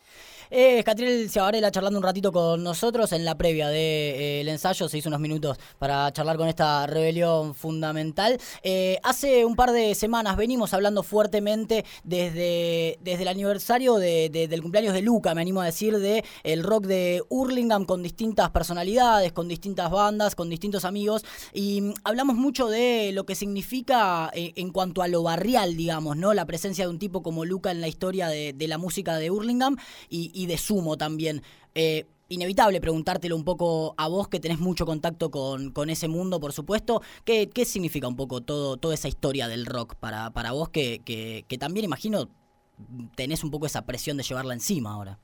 Eh, 0.53 0.83
Catriel 0.83 1.29
Ciavarela 1.29 1.71
charlando 1.71 1.97
un 1.97 2.03
ratito 2.03 2.29
con 2.33 2.61
nosotros 2.61 3.13
en 3.13 3.23
la 3.23 3.35
previa 3.35 3.67
del 3.67 3.75
de, 3.75 4.41
eh, 4.41 4.51
ensayo. 4.51 4.89
Se 4.89 4.97
hizo 4.97 5.07
unos 5.07 5.21
minutos 5.21 5.57
para 5.79 6.11
charlar 6.11 6.35
con 6.35 6.49
esta 6.49 6.85
rebelión 6.87 7.55
fundamental. 7.55 8.37
Eh, 8.61 8.99
hace 9.01 9.45
un 9.45 9.55
par 9.55 9.71
de 9.71 9.95
semanas 9.95 10.35
venimos 10.35 10.73
hablando 10.73 11.03
fuertemente 11.03 11.85
desde, 12.03 12.97
desde 12.99 13.21
el 13.21 13.29
aniversario 13.29 13.95
de, 13.95 14.29
del 14.29 14.61
cumpleaños 14.61 14.93
de 14.93 15.01
Luca, 15.01 15.33
me 15.33 15.41
animo 15.41 15.61
a 15.61 15.65
decir, 15.65 15.97
de 15.99 16.25
el 16.43 16.63
rock 16.63 16.85
de 16.85 17.23
Hurlingham 17.29 17.85
con 17.85 18.03
distintas 18.03 18.49
personalidades, 18.49 19.31
con 19.31 19.47
distintas 19.47 19.89
bandas, 19.89 20.35
con 20.35 20.49
distintos 20.49 20.83
amigos. 20.83 21.23
Y 21.53 21.79
mm, 21.81 21.93
hablamos 22.03 22.35
mucho 22.35 22.67
de 22.67 23.11
lo 23.13 23.25
que 23.25 23.35
significa 23.35 24.29
eh, 24.33 24.51
en 24.55 24.71
cuanto 24.71 25.01
a 25.01 25.07
lo 25.07 25.23
barrial, 25.23 25.77
digamos, 25.77 26.17
¿no? 26.17 26.33
La 26.33 26.45
presencia 26.45 26.85
de 26.85 26.91
un 26.91 26.99
tipo 26.99 27.23
como 27.23 27.45
Luca 27.45 27.71
en 27.71 27.79
la 27.79 27.87
historia 27.87 28.20
de, 28.29 28.55
la 28.67 28.77
música 28.77 29.17
de 29.17 29.31
Hurlingham 29.31 29.77
y, 30.09 30.45
de 30.45 30.57
Sumo 30.57 30.97
también. 30.97 31.41
Eh, 31.75 32.05
inevitable 32.31 32.79
preguntártelo 32.79 33.35
un 33.35 33.43
poco 33.43 33.93
a 33.97 34.07
vos 34.07 34.27
que 34.29 34.39
tenés 34.39 34.59
mucho 34.59 34.85
contacto 34.85 35.29
con, 35.29 35.71
con 35.71 35.89
ese 35.89 36.07
mundo, 36.07 36.39
por 36.39 36.53
supuesto. 36.53 37.01
¿Qué, 37.25 37.49
¿Qué, 37.49 37.65
significa 37.65 38.07
un 38.07 38.15
poco 38.15 38.41
todo, 38.41 38.77
toda 38.77 38.93
esa 38.93 39.07
historia 39.07 39.47
del 39.47 39.65
rock 39.65 39.95
para, 39.95 40.31
para 40.31 40.53
vos 40.53 40.69
que, 40.69 41.01
que, 41.03 41.57
también 41.57 41.85
imagino 41.85 42.29
tenés 43.15 43.43
un 43.43 43.51
poco 43.51 43.65
esa 43.65 43.85
presión 43.85 44.17
de 44.17 44.23
llevarla 44.23 44.53
encima 44.53 44.93
ahora? 44.93 45.17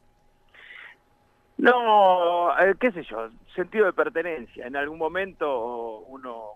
No, 1.58 2.52
eh, 2.60 2.76
qué 2.80 2.92
sé 2.92 3.04
yo, 3.10 3.30
sentido 3.56 3.86
de 3.86 3.94
pertenencia. 3.94 4.68
En 4.68 4.76
algún 4.76 5.00
momento 5.00 6.00
uno, 6.08 6.52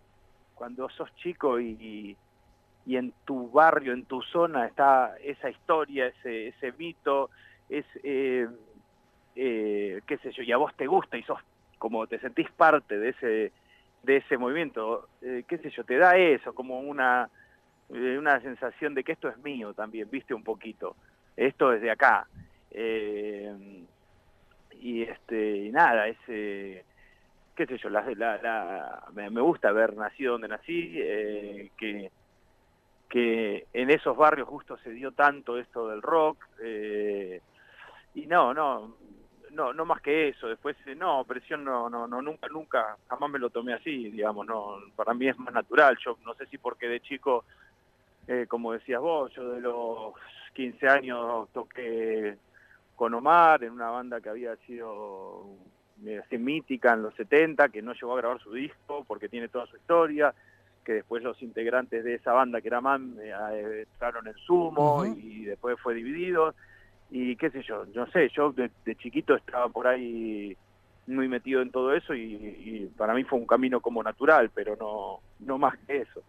cuando 0.54 0.90
sos 0.90 1.10
chico 1.16 1.60
y 1.60 2.16
en 2.88 3.14
tu 3.26 3.50
barrio, 3.52 3.94
en 3.94 4.06
tu 4.06 4.22
zona 4.22 4.66
está 4.66 5.16
esa 5.24 5.50
historia, 5.50 6.08
ese, 6.08 6.48
ese 6.50 6.72
mito, 6.74 7.30
es, 7.70 7.86
eh, 8.04 8.48
eh, 9.36 10.02
qué 10.06 10.18
sé 10.18 10.32
yo, 10.32 10.44
y 10.44 10.52
a 10.52 10.58
vos 10.58 10.76
te 10.76 10.88
gusta 10.88 11.18
y 11.18 11.24
sos 11.24 11.40
como 11.78 12.06
te 12.08 12.20
sentís 12.20 12.50
parte 12.52 13.00
de 13.00 13.10
ese, 13.10 13.52
de 14.04 14.18
ese 14.18 14.38
movimiento, 14.38 15.08
eh, 15.22 15.44
qué 15.48 15.58
sé 15.58 15.70
yo, 15.72 15.84
te 15.84 15.98
da 15.98 16.16
eso, 16.16 16.54
como 16.54 16.80
una, 16.80 17.30
una 17.90 18.40
sensación 18.42 18.94
de 18.94 19.04
que 19.04 19.14
esto 19.14 19.30
es 19.30 19.38
mío 19.40 19.74
también, 19.74 20.08
viste 20.10 20.34
un 20.34 20.44
poquito, 20.44 20.96
esto 21.36 21.74
es 21.74 21.82
de 21.82 21.92
acá. 21.92 22.28
y 24.80 25.04
este 25.04 25.58
y 25.58 25.72
nada, 25.72 26.08
ese 26.08 26.86
qué 27.56 27.66
sé 27.66 27.78
yo, 27.78 27.90
la, 27.90 28.02
la, 28.16 29.04
me, 29.14 29.30
me, 29.30 29.42
gusta 29.42 29.70
haber 29.70 29.96
nacido 29.96 30.34
donde 30.34 30.48
nací, 30.48 30.94
que 31.78 32.12
que 33.12 33.68
en 33.74 33.90
esos 33.90 34.16
barrios 34.16 34.48
justo 34.48 34.78
se 34.78 34.90
dio 34.92 35.12
tanto 35.12 35.58
esto 35.58 35.90
del 35.90 36.02
rock 36.02 36.48
eh, 36.64 37.42
y 38.16 38.26
no 38.26 38.54
no 38.54 38.96
no 39.52 39.74
no 39.74 39.86
más 39.86 40.02
que 40.02 40.30
eso 40.30 40.48
después 40.48 40.78
eh, 40.86 40.96
no 40.96 41.26
presión 41.26 41.66
no 41.66 41.90
no 41.90 42.08
no 42.08 42.22
nunca 42.22 42.48
nunca 42.48 42.96
jamás 43.10 43.30
me 43.30 43.38
lo 43.38 43.50
tomé 43.50 43.74
así 43.74 44.10
digamos 44.10 44.48
no 44.48 44.78
para 44.96 45.14
mí 45.14 45.28
es 45.28 45.38
más 45.38 45.54
natural 45.54 45.98
yo 46.04 46.18
no 46.26 46.34
sé 46.36 46.46
si 46.46 46.58
porque 46.58 46.88
de 46.88 47.02
chico 47.02 47.44
eh, 48.30 48.46
como 48.48 48.72
decías 48.72 49.02
vos 49.02 49.30
yo 49.34 49.52
de 49.52 49.60
los 49.60 50.14
15 50.54 50.88
años 50.88 51.50
toqué 51.52 52.38
con 52.96 53.14
Omar 53.14 53.66
en 53.66 53.74
una 53.74 53.90
banda 53.90 54.22
que 54.22 54.30
había 54.30 54.56
sido 54.68 55.48
así 56.24 56.38
mítica 56.38 56.94
en 56.94 57.04
los 57.04 57.14
70 57.16 57.68
que 57.68 57.82
no 57.82 57.92
llegó 57.92 58.14
a 58.14 58.22
grabar 58.22 58.40
su 58.40 58.54
disco 58.54 59.04
porque 59.06 59.28
tiene 59.28 59.50
toda 59.50 59.66
su 59.66 59.76
historia 59.76 60.34
que 60.84 60.94
después 60.94 61.24
los 61.24 61.42
integrantes 61.42 62.04
de 62.04 62.16
esa 62.16 62.34
banda 62.34 62.62
que 62.62 62.68
era 62.68 62.82
MAM 62.82 63.18
eh, 63.20 63.32
eh, 63.54 63.86
entraron 63.92 64.28
en 64.28 64.36
sumo 64.36 65.06
y 65.06 65.46
después 65.46 65.80
fue 65.80 65.94
dividido 65.94 66.54
y 67.10 67.36
qué 67.36 67.50
sé 67.50 67.62
yo, 67.64 67.86
no 67.94 68.08
sé, 68.08 68.30
yo 68.30 68.54
de, 68.54 68.72
chiquito 68.96 69.36
estaba 69.36 69.68
por 69.68 69.88
ahí 69.88 70.56
muy 71.08 71.28
metido 71.28 71.62
en 71.62 71.72
todo 71.72 71.94
eso 71.94 72.16
y, 72.16 72.90
para 72.98 73.14
mí 73.14 73.24
fue 73.24 73.38
un 73.38 73.46
camino 73.46 73.82
como 73.82 74.02
natural, 74.02 74.50
pero 74.54 74.76
no, 74.78 75.20
no 75.46 75.58
más 75.58 75.78
que 75.80 75.98
eso. 75.98 76.22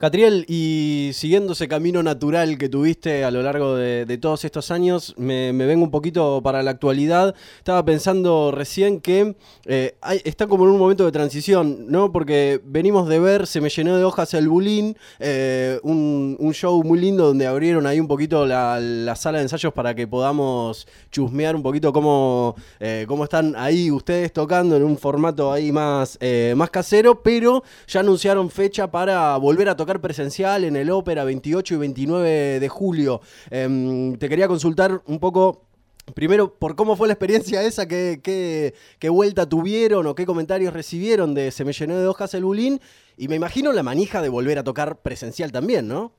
Catriel, 0.00 0.46
y 0.48 1.10
siguiendo 1.12 1.52
ese 1.52 1.68
camino 1.68 2.02
natural 2.02 2.56
que 2.56 2.70
tuviste 2.70 3.22
a 3.22 3.30
lo 3.30 3.42
largo 3.42 3.76
de, 3.76 4.16
todos 4.16 4.46
estos 4.46 4.70
años, 4.70 5.12
me, 5.18 5.52
vengo 5.52 5.84
un 5.84 5.90
poquito 5.90 6.40
para 6.42 6.62
la 6.62 6.70
actualidad. 6.70 7.34
Estaba 7.58 7.84
pensando 7.84 8.50
recién 8.50 9.02
que 9.02 9.36
eh, 9.66 9.98
está 10.24 10.46
como 10.46 10.64
en 10.64 10.70
un 10.70 10.78
momento 10.78 11.04
de 11.04 11.12
transición, 11.12 11.84
¿no? 11.90 12.12
Porque 12.12 12.62
venimos 12.64 13.10
de 13.10 13.18
ver, 13.18 13.46
se 13.46 13.60
me 13.60 13.68
llenó 13.68 13.94
de 13.98 14.04
hojas 14.04 14.32
el 14.32 14.48
Bulín, 14.48 14.96
eh, 15.18 15.78
un, 15.82 16.50
show 16.54 16.82
muy 16.82 16.98
lindo 16.98 17.26
donde 17.26 17.46
abrieron 17.46 17.86
ahí 17.86 18.00
un 18.00 18.08
poquito 18.08 18.46
la, 18.46 19.14
sala 19.16 19.36
de 19.36 19.44
ensayos 19.44 19.74
para 19.74 19.94
que 19.94 20.08
podamos 20.08 20.88
chusmear 21.12 21.54
un 21.54 21.62
poquito 21.62 21.92
cómo, 21.92 22.56
eh, 22.78 23.04
cómo 23.06 23.24
están 23.24 23.54
ahí 23.54 23.90
ustedes 23.90 24.32
tocando 24.32 24.78
en 24.78 24.82
un 24.82 24.96
formato 24.96 25.52
ahí 25.52 25.70
más, 25.72 26.18
más 26.56 26.70
casero, 26.70 27.22
pero 27.22 27.62
ya 27.86 28.00
anunciaron 28.00 28.48
fecha 28.48 28.90
para 28.90 29.36
volver 29.36 29.68
a 29.68 29.76
tocar 29.76 29.89
presencial 29.98 30.62
en 30.62 30.76
el 30.76 30.90
Ópera 30.90 31.24
28 31.24 31.74
y 31.74 31.78
29 31.78 32.60
de 32.60 32.68
julio. 32.68 33.20
Em, 33.50 34.14
te 34.16 34.28
quería 34.28 34.46
consultar 34.46 35.00
un 35.06 35.18
poco 35.18 35.70
Primero, 36.14 36.54
por 36.54 36.76
cómo 36.76 36.96
fue 36.96 37.06
la 37.06 37.14
experiencia 37.14 37.62
esa, 37.62 37.86
qué, 37.86 38.20
qué, 38.22 39.08
vuelta 39.08 39.48
tuvieron 39.48 40.06
o 40.06 40.14
qué 40.14 40.26
comentarios 40.26 40.72
recibieron 40.72 41.34
de 41.34 41.50
Se 41.50 41.64
me 41.64 41.72
llenó 41.72 41.96
de 41.98 42.06
hojas 42.06 42.34
el 42.34 42.44
bulín. 42.44 42.80
Y 43.16 43.28
me 43.28 43.36
imagino 43.36 43.72
la 43.72 43.82
manija 43.82 44.22
de 44.22 44.28
volver 44.28 44.58
a 44.58 44.64
tocar 44.64 44.96
presencial 45.02 45.52
también, 45.52 45.86
¿no? 45.88 46.12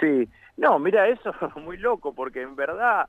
Sí, 0.00 0.28
no, 0.56 0.78
mira, 0.78 1.08
eso 1.08 1.30
es 1.30 1.56
muy 1.62 1.76
loco, 1.76 2.12
porque 2.12 2.42
en 2.42 2.56
verdad, 2.56 3.08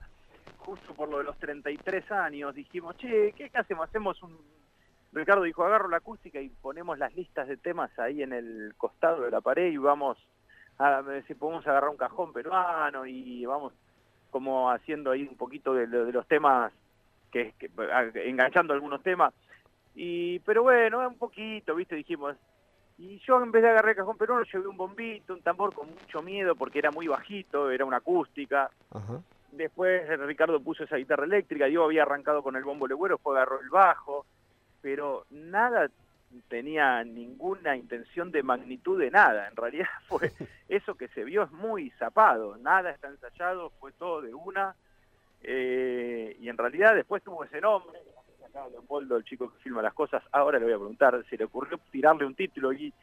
justo 0.58 0.94
por 0.94 1.10
lo 1.10 1.20
de 1.20 1.24
los 1.24 1.38
33 1.38 2.12
años, 2.12 2.54
dijimos, 2.54 2.98
che, 2.98 3.34
¿qué 3.36 3.50
hacemos? 3.54 3.88
Hacemos 3.88 4.22
un 4.22 4.38
Ricardo 5.16 5.44
dijo, 5.44 5.64
agarro 5.64 5.88
la 5.88 5.98
acústica 5.98 6.42
y 6.42 6.50
ponemos 6.50 7.00
las 7.00 7.16
listas 7.16 7.48
de 7.48 7.56
temas 7.56 7.98
ahí 7.98 8.22
en 8.22 8.34
el 8.34 8.74
costado 8.78 9.24
de 9.24 9.32
la 9.32 9.40
pared 9.40 9.72
y 9.72 9.78
vamos 9.78 10.18
a 10.78 11.00
ver 11.02 11.26
si 11.26 11.34
podemos 11.36 11.66
agarrar 11.66 11.90
un 11.90 11.96
cajón 11.96 12.34
peruano 12.34 13.06
y 13.06 13.46
vamos 13.46 13.72
como 14.30 14.70
haciendo 14.70 15.12
ahí 15.12 15.24
un 15.24 15.38
poquito 15.38 15.74
de, 15.74 15.88
los 15.88 16.28
temas, 16.28 16.74
que, 17.32 17.54
enganchando 18.26 18.74
algunos 18.74 19.02
temas. 19.02 19.34
y 19.96 20.40
Pero 20.40 20.64
bueno, 20.64 21.08
un 21.08 21.18
poquito, 21.18 21.74
¿viste? 21.76 21.96
Dijimos, 21.96 22.36
y 22.98 23.18
yo 23.20 23.42
en 23.42 23.54
vez 23.54 23.64
de 23.64 23.70
agarrar 23.70 23.92
el 23.92 23.96
cajón 23.96 24.18
peruano 24.18 24.44
llevé 24.44 24.68
un 24.68 24.76
bombito, 24.76 25.34
un 25.34 25.42
tambor 25.42 25.74
con 25.74 25.90
mucho 25.90 26.22
miedo 26.22 26.58
porque 26.58 26.80
era 26.80 26.92
muy 26.92 27.08
bajito, 27.08 27.72
era 27.72 27.86
una 27.86 27.98
acústica. 27.98 28.70
Después 29.54 30.06
Ricardo 30.20 30.60
puso 30.60 30.84
esa 30.84 30.98
guitarra 30.98 31.24
eléctrica, 31.24 31.70
yo 31.70 31.86
había 31.86 32.02
arrancado 32.02 32.44
con 32.44 32.58
el 32.58 32.66
bombo 32.66 32.86
legüero, 32.86 33.18
fue 33.18 33.38
agarró 33.38 33.62
el 33.62 33.70
bajo 33.70 34.26
pero 34.86 35.26
nada 35.32 35.90
tenía 36.48 37.04
ninguna 37.04 37.76
intención 37.76 38.32
de 38.32 38.44
magnitud 38.44 39.00
de 39.00 39.10
nada. 39.10 39.48
En 39.48 39.56
realidad 39.56 39.88
fue 40.08 40.32
eso 40.70 40.94
que 40.94 41.08
se 41.08 41.24
vio 41.24 41.42
es 41.42 41.52
muy 41.52 41.90
zapado, 41.98 42.56
nada 42.58 42.92
está 42.92 43.08
ensayado, 43.08 43.72
fue 43.80 43.94
todo 43.94 44.22
de 44.22 44.36
una. 44.36 44.76
Eh, 45.42 46.38
y 46.40 46.50
en 46.50 46.58
realidad 46.60 46.94
después 46.94 47.24
tuvo 47.24 47.44
ese 47.46 47.60
nombre, 47.62 47.98
Leopoldo, 48.70 49.18
el 49.18 49.24
chico 49.24 49.52
que 49.52 49.58
filma 49.64 49.82
las 49.82 49.96
cosas, 49.96 50.22
ahora 50.32 50.60
le 50.60 50.66
voy 50.66 50.74
a 50.76 50.78
preguntar 50.78 51.26
si 51.32 51.36
le 51.36 51.46
ocurrió 51.46 51.80
tirarle 51.92 52.24
un 52.24 52.36
título 52.36 52.72
y 52.72 52.94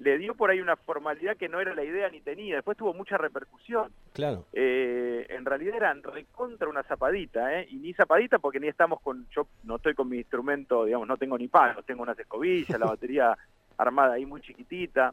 le 0.00 0.16
dio 0.16 0.34
por 0.34 0.50
ahí 0.50 0.60
una 0.60 0.76
formalidad 0.76 1.36
que 1.36 1.48
no 1.48 1.60
era 1.60 1.74
la 1.74 1.84
idea 1.84 2.08
ni 2.08 2.20
tenía. 2.20 2.56
Después 2.56 2.76
tuvo 2.76 2.94
mucha 2.94 3.18
repercusión. 3.18 3.92
Claro. 4.14 4.46
Eh, 4.52 5.26
en 5.28 5.44
realidad 5.44 5.76
eran 5.76 6.02
recontra 6.02 6.68
una 6.68 6.82
zapadita, 6.82 7.60
¿eh? 7.60 7.66
Y 7.70 7.76
ni 7.76 7.92
zapadita 7.92 8.38
porque 8.38 8.60
ni 8.60 8.68
estamos 8.68 9.00
con. 9.02 9.26
Yo 9.30 9.46
no 9.64 9.76
estoy 9.76 9.94
con 9.94 10.08
mi 10.08 10.16
instrumento, 10.16 10.86
digamos, 10.86 11.06
no 11.06 11.18
tengo 11.18 11.36
ni 11.36 11.48
palos, 11.48 11.84
tengo 11.84 12.02
unas 12.02 12.18
escobillas, 12.18 12.80
la 12.80 12.86
batería 12.96 13.36
armada 13.76 14.14
ahí 14.14 14.24
muy 14.24 14.40
chiquitita. 14.40 15.12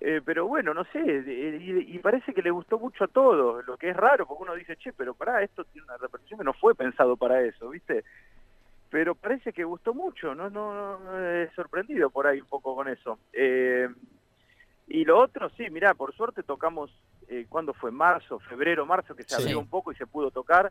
Eh, 0.00 0.20
pero 0.22 0.46
bueno, 0.46 0.74
no 0.74 0.84
sé, 0.84 1.00
y, 1.00 1.98
parece 1.98 2.34
que 2.34 2.42
le 2.42 2.50
gustó 2.50 2.78
mucho 2.78 3.04
a 3.04 3.08
todos, 3.08 3.64
lo 3.64 3.76
que 3.78 3.88
es 3.88 3.96
raro, 3.96 4.26
porque 4.26 4.42
uno 4.42 4.54
dice, 4.54 4.76
che, 4.76 4.92
pero 4.92 5.14
pará, 5.14 5.42
esto 5.42 5.64
tiene 5.64 5.86
una 5.86 5.96
repercusión 5.96 6.38
que 6.38 6.44
no 6.44 6.52
fue 6.52 6.74
pensado 6.74 7.16
para 7.16 7.40
eso, 7.40 7.70
¿viste? 7.70 8.04
Pero 8.94 9.16
parece 9.16 9.52
que 9.52 9.64
gustó 9.64 9.92
mucho, 9.92 10.36
no, 10.36 10.48
no, 10.48 11.18
he 11.18 11.50
sorprendido 11.56 12.10
por 12.10 12.28
ahí 12.28 12.40
un 12.40 12.46
poco 12.46 12.76
con 12.76 12.86
eso. 12.86 13.18
Eh, 13.32 13.88
y 14.86 15.04
lo 15.04 15.18
otro, 15.18 15.50
sí, 15.56 15.68
mira, 15.68 15.94
por 15.94 16.14
suerte 16.14 16.44
tocamos, 16.44 16.96
eh, 17.26 17.44
¿cuándo 17.48 17.74
fue? 17.74 17.90
Marzo, 17.90 18.38
febrero, 18.38 18.86
marzo, 18.86 19.16
que 19.16 19.24
se 19.24 19.34
abrió 19.34 19.58
un 19.58 19.66
poco 19.66 19.90
y 19.90 19.96
se 19.96 20.06
pudo 20.06 20.30
tocar. 20.30 20.70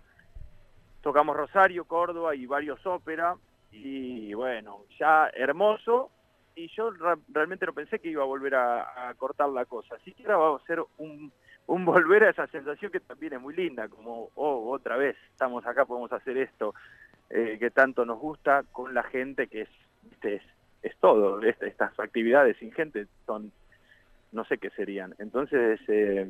Tocamos 1.01 1.35
Rosario, 1.35 1.83
Córdoba 1.83 2.33
y 2.33 2.45
varios 2.45 2.79
ópera, 2.85 3.35
y 3.73 4.33
bueno, 4.33 4.85
ya 4.97 5.29
hermoso, 5.33 6.09
y 6.55 6.69
yo 6.69 6.91
realmente 7.27 7.65
no 7.65 7.73
pensé 7.73 7.99
que 7.99 8.07
iba 8.07 8.23
a 8.23 8.27
volver 8.27 8.55
a, 8.55 9.13
cortar 9.17 9.49
la 9.49 9.65
cosa. 9.65 9.95
Así 9.95 10.13
que 10.13 10.23
ahora 10.23 10.37
va 10.37 10.55
a 10.55 10.65
ser 10.65 10.81
un, 10.97 11.29
un 11.67 11.83
volver 11.85 12.23
a 12.23 12.29
esa 12.29 12.47
sensación 12.47 12.89
que 12.89 13.01
también 13.01 13.33
es 13.33 13.41
muy 13.41 13.53
linda, 13.53 13.89
como, 13.89 14.29
oh, 14.35 14.71
otra 14.71 14.95
vez, 14.95 15.17
estamos 15.29 15.65
acá, 15.65 15.83
podemos 15.83 16.13
hacer 16.13 16.37
esto. 16.37 16.73
Eh, 17.35 17.57
que 17.59 17.71
tanto 17.71 18.05
nos 18.05 18.19
gusta 18.19 18.63
con 18.71 18.93
la 18.93 19.01
gente 19.01 19.47
que 19.47 19.61
es, 19.61 19.69
es, 20.21 20.43
es 20.83 20.95
todo. 20.97 21.41
estas 21.41 21.99
actividades 21.99 22.57
sin 22.57 22.71
gente 22.71 23.07
son, 23.25 23.51
no 24.31 24.45
sé 24.45 24.59
qué 24.59 24.69
serían. 24.69 25.15
Entonces, 25.17 25.79
eh, 25.87 26.29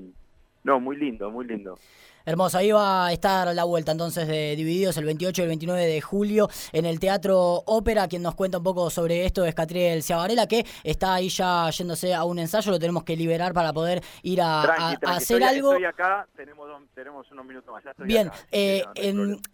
no, 0.64 0.80
muy 0.80 0.96
lindo, 0.96 1.30
muy 1.30 1.46
lindo. 1.46 1.78
Hermoso, 2.26 2.58
ahí 2.58 2.72
va 2.72 3.08
a 3.08 3.12
estar 3.12 3.54
la 3.54 3.66
vuelta 3.66 3.92
entonces 3.92 4.30
de 4.30 4.56
Divididos 4.56 4.96
el 4.96 5.04
28 5.04 5.42
y 5.42 5.44
el 5.44 5.50
29 5.50 5.86
de 5.86 6.00
julio 6.00 6.50
en 6.72 6.86
el 6.86 6.98
Teatro 6.98 7.64
Ópera. 7.66 8.08
Quien 8.08 8.22
nos 8.22 8.34
cuenta 8.34 8.60
un 8.60 8.64
poco 8.64 8.90
sobre 8.90 9.26
esto 9.26 9.44
es 9.44 9.54
Catriel 9.54 10.02
Ciavarela, 10.02 10.48
que 10.48 10.66
está 10.86 11.16
ahí 11.16 11.28
ya 11.28 11.70
yéndose 11.70 12.14
a 12.14 12.24
un 12.24 12.40
ensayo, 12.40 12.72
lo 12.72 12.80
tenemos 12.80 13.04
que 13.04 13.18
liberar 13.18 13.52
para 13.54 13.74
poder 13.74 14.02
ir 14.22 14.42
a, 14.42 14.94
hacer 15.06 15.44
algo. 15.44 15.74
Estoy 15.74 15.84
acá, 15.84 16.26
tenemos, 16.34 16.70
tenemos 16.96 17.30
unos 17.30 17.46
minutos 17.46 17.74
más. 17.74 17.84
Bien, 17.98 18.32
eh, 18.52 18.86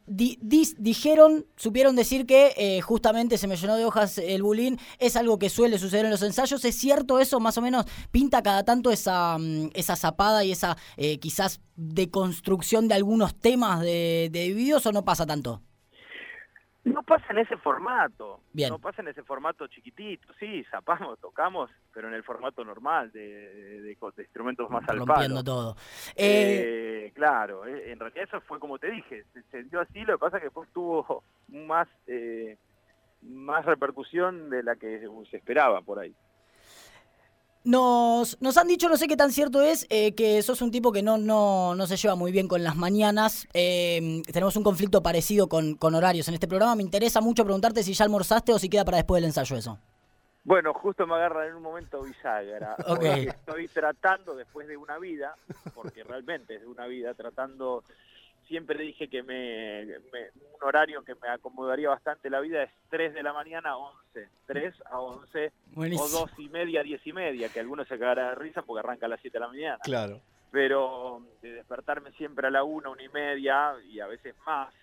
dijeron, 0.06 1.48
supieron 1.56 1.96
decir 1.96 2.28
que 2.28 2.54
eh, 2.56 2.82
justamente 2.82 3.40
se 3.40 3.48
me 3.48 3.58
llenó 3.58 3.78
de 3.78 3.86
hojas 3.86 4.20
el 4.20 4.44
bulín, 4.44 4.80
es 5.00 5.16
algo 5.16 5.40
que 5.40 5.50
suele 5.50 5.80
suceder 5.80 6.06
en 6.06 6.12
los 6.12 6.22
ensayos. 6.22 6.64
¿Es 6.64 6.76
cierto 6.76 7.20
eso? 7.20 7.40
Más 7.40 7.58
o 7.58 7.64
menos 7.64 7.88
pinta 8.12 8.44
cada 8.44 8.64
tanto 8.64 8.92
esa, 8.92 9.40
mm, 9.40 9.72
esa 9.74 9.96
zapada 9.96 10.44
y 10.44 10.52
esa 10.52 10.78
eh, 10.98 11.18
quizás 11.18 11.62
deconstrucción 11.76 12.59
de 12.88 12.96
algunos 12.96 13.40
temas 13.40 13.82
de, 13.82 14.30
de 14.32 14.40
Divididos 14.44 14.86
o 14.86 14.92
no 14.92 15.04
pasa 15.04 15.26
tanto? 15.26 15.62
No 16.84 17.04
pasa 17.04 17.26
en 17.30 17.40
ese 17.40 17.58
formato. 17.58 18.42
No 18.54 18.80
pasa 18.80 19.02
en 19.02 19.10
ese 19.10 19.24
formato 19.24 19.68
chiquitito. 19.68 20.34
Sí, 20.40 20.64
zapamos, 20.72 21.20
tocamos, 21.20 21.70
pero 21.94 22.08
en 22.08 22.14
el 22.14 22.24
formato 22.24 22.64
normal 22.64 23.12
de, 23.12 23.82
de, 23.82 23.98
instrumentos 24.18 24.70
más 24.70 24.88
al 24.88 25.00
Rompiendo 25.00 25.44
todo. 25.44 25.76
Eh, 26.16 27.06
eh, 27.08 27.12
claro, 27.14 27.66
en 27.66 28.00
realidad 28.00 28.24
eso 28.24 28.42
fue 28.42 28.60
como 28.60 28.80
te 28.80 28.90
dije. 28.90 29.26
Se, 29.52 29.64
dio 29.64 29.82
así, 29.82 30.00
lo 30.02 30.14
que 30.14 30.22
pasa 30.22 30.38
es 30.38 30.42
que 30.42 30.48
después 30.48 30.70
tuvo 30.74 31.24
más, 31.50 31.88
más 33.22 33.66
repercusión 33.66 34.50
de 34.50 34.64
la 34.64 34.76
que 34.76 35.06
se 35.30 35.38
esperaba 35.38 35.82
por 35.82 36.00
ahí. 36.00 36.16
Nos, 37.66 38.42
nos 38.42 38.58
han 38.58 38.68
dicho, 38.68 38.88
no 38.88 38.98
sé 38.98 39.08
qué 39.08 39.18
tan 39.18 39.32
cierto 39.32 39.62
es, 39.62 39.86
eh, 39.90 40.16
que 40.16 40.42
sos 40.42 40.62
un 40.62 40.72
tipo 40.72 40.92
que 40.92 41.02
no, 41.02 41.18
no, 41.18 41.76
no 41.76 41.88
se 41.88 41.98
lleva 41.98 42.16
muy 42.16 42.32
bien 42.32 42.48
con 42.48 42.64
las 42.64 42.76
mañanas. 42.76 43.48
Eh, 43.54 44.22
tenemos 44.32 44.56
un 44.56 44.64
conflicto 44.64 45.04
parecido 45.04 45.48
con, 45.50 45.76
con, 45.76 45.94
horarios 45.94 46.28
en 46.30 46.36
este 46.36 46.48
programa. 46.48 46.76
Me 46.76 46.84
interesa 46.84 47.20
mucho 47.20 47.44
preguntarte 47.44 47.84
si 47.84 47.94
ya 47.94 48.06
almorzaste 48.06 48.54
o 48.54 48.60
si 48.60 48.70
queda 48.70 48.86
para 48.86 48.98
después 48.98 49.22
del 49.22 49.30
ensayo 49.30 49.58
eso. 49.58 49.78
Bueno, 50.44 50.74
justo 50.74 51.06
me 51.06 51.16
agarra 51.16 51.48
en 51.48 51.56
un 51.56 51.62
momento 51.62 52.02
bisagra. 52.02 52.76
okay. 52.88 53.28
Estoy 53.28 53.68
tratando 53.68 54.36
después 54.36 54.68
de 54.68 54.78
una 54.78 54.98
vida, 54.98 55.36
porque 55.76 56.04
realmente 56.04 56.56
es 56.56 56.62
de 56.62 56.68
una 56.68 56.88
vida, 56.88 57.14
tratando 57.14 57.84
siempre 58.50 58.84
dije 58.84 59.08
que 59.08 59.24
me, 59.24 59.86
un 59.86 60.68
horario 60.68 61.04
que 61.04 61.16
me 61.16 61.30
acomodaría 61.30 61.88
bastante 61.90 62.30
la 62.30 62.42
vida 62.42 62.64
es 62.64 62.72
3 62.90 63.14
de 63.14 63.24
la 63.24 63.32
mañana 63.32 63.70
a 63.70 63.78
11, 63.78 64.28
3 64.48 64.74
a 64.92 65.00
11 65.00 65.52
o 65.76 66.08
2 66.10 66.32
y 66.40 66.50
media, 66.50 66.84
10 66.84 67.08
y 67.08 67.14
media, 67.14 67.50
que 67.50 67.60
algunos 67.60 67.88
se 67.88 67.98
cagará 67.98 68.30
de 68.30 68.36
risa 68.36 68.64
porque 68.64 68.80
arranca 68.80 69.06
a 69.06 69.10
las 69.10 69.22
7 69.22 69.38
de 69.38 69.40
la 69.40 69.48
mañana. 69.48 69.80
Claro. 69.84 70.20
Pero 70.52 71.22
de 71.42 71.54
despertarme 71.54 72.12
siempre 72.14 72.48
a 72.48 72.50
la 72.50 72.64
1, 72.64 72.92
1 72.92 73.02
y 73.02 73.10
media 73.10 73.76
y 73.88 74.00
a 74.00 74.08
veces 74.08 74.36
más, 74.46 74.74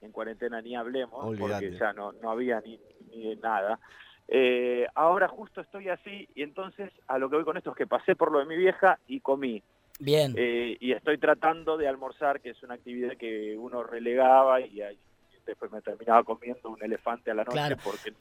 en 0.00 0.10
cuarentena 0.10 0.60
ni 0.60 0.74
hablemos, 0.74 1.38
porque 1.38 1.70
ya 1.78 1.92
no, 1.92 2.12
no 2.12 2.30
había 2.30 2.60
ni, 2.60 2.78
ni 3.14 3.36
nada. 3.36 3.78
Eh, 4.26 4.86
ahora 4.94 5.28
justo 5.28 5.60
estoy 5.60 5.88
así 5.88 6.28
y 6.34 6.42
entonces 6.42 6.90
a 7.06 7.18
lo 7.18 7.30
que 7.30 7.36
voy 7.36 7.44
con 7.44 7.56
esto 7.56 7.70
es 7.70 7.76
que 7.76 7.86
pasé 7.86 8.16
por 8.16 8.32
lo 8.32 8.40
de 8.40 8.46
mi 8.46 8.56
vieja 8.56 8.98
y 9.06 9.20
comí 9.20 9.62
Bien. 9.98 10.34
Eh, 10.36 10.76
y 10.80 10.92
estoy 10.92 11.18
tratando 11.18 11.76
de 11.76 11.88
almorzar, 11.88 12.40
que 12.40 12.50
es 12.50 12.62
una 12.62 12.74
actividad 12.74 13.16
que 13.16 13.56
uno 13.56 13.82
relegaba 13.82 14.60
y, 14.60 14.80
después 15.46 15.72
me 15.72 15.80
terminaba 15.82 16.22
comiendo 16.22 16.70
un 16.70 16.82
elefante 16.82 17.30
a 17.30 17.34
la 17.34 17.44
noche. 17.44 17.76
porque 17.82 18.12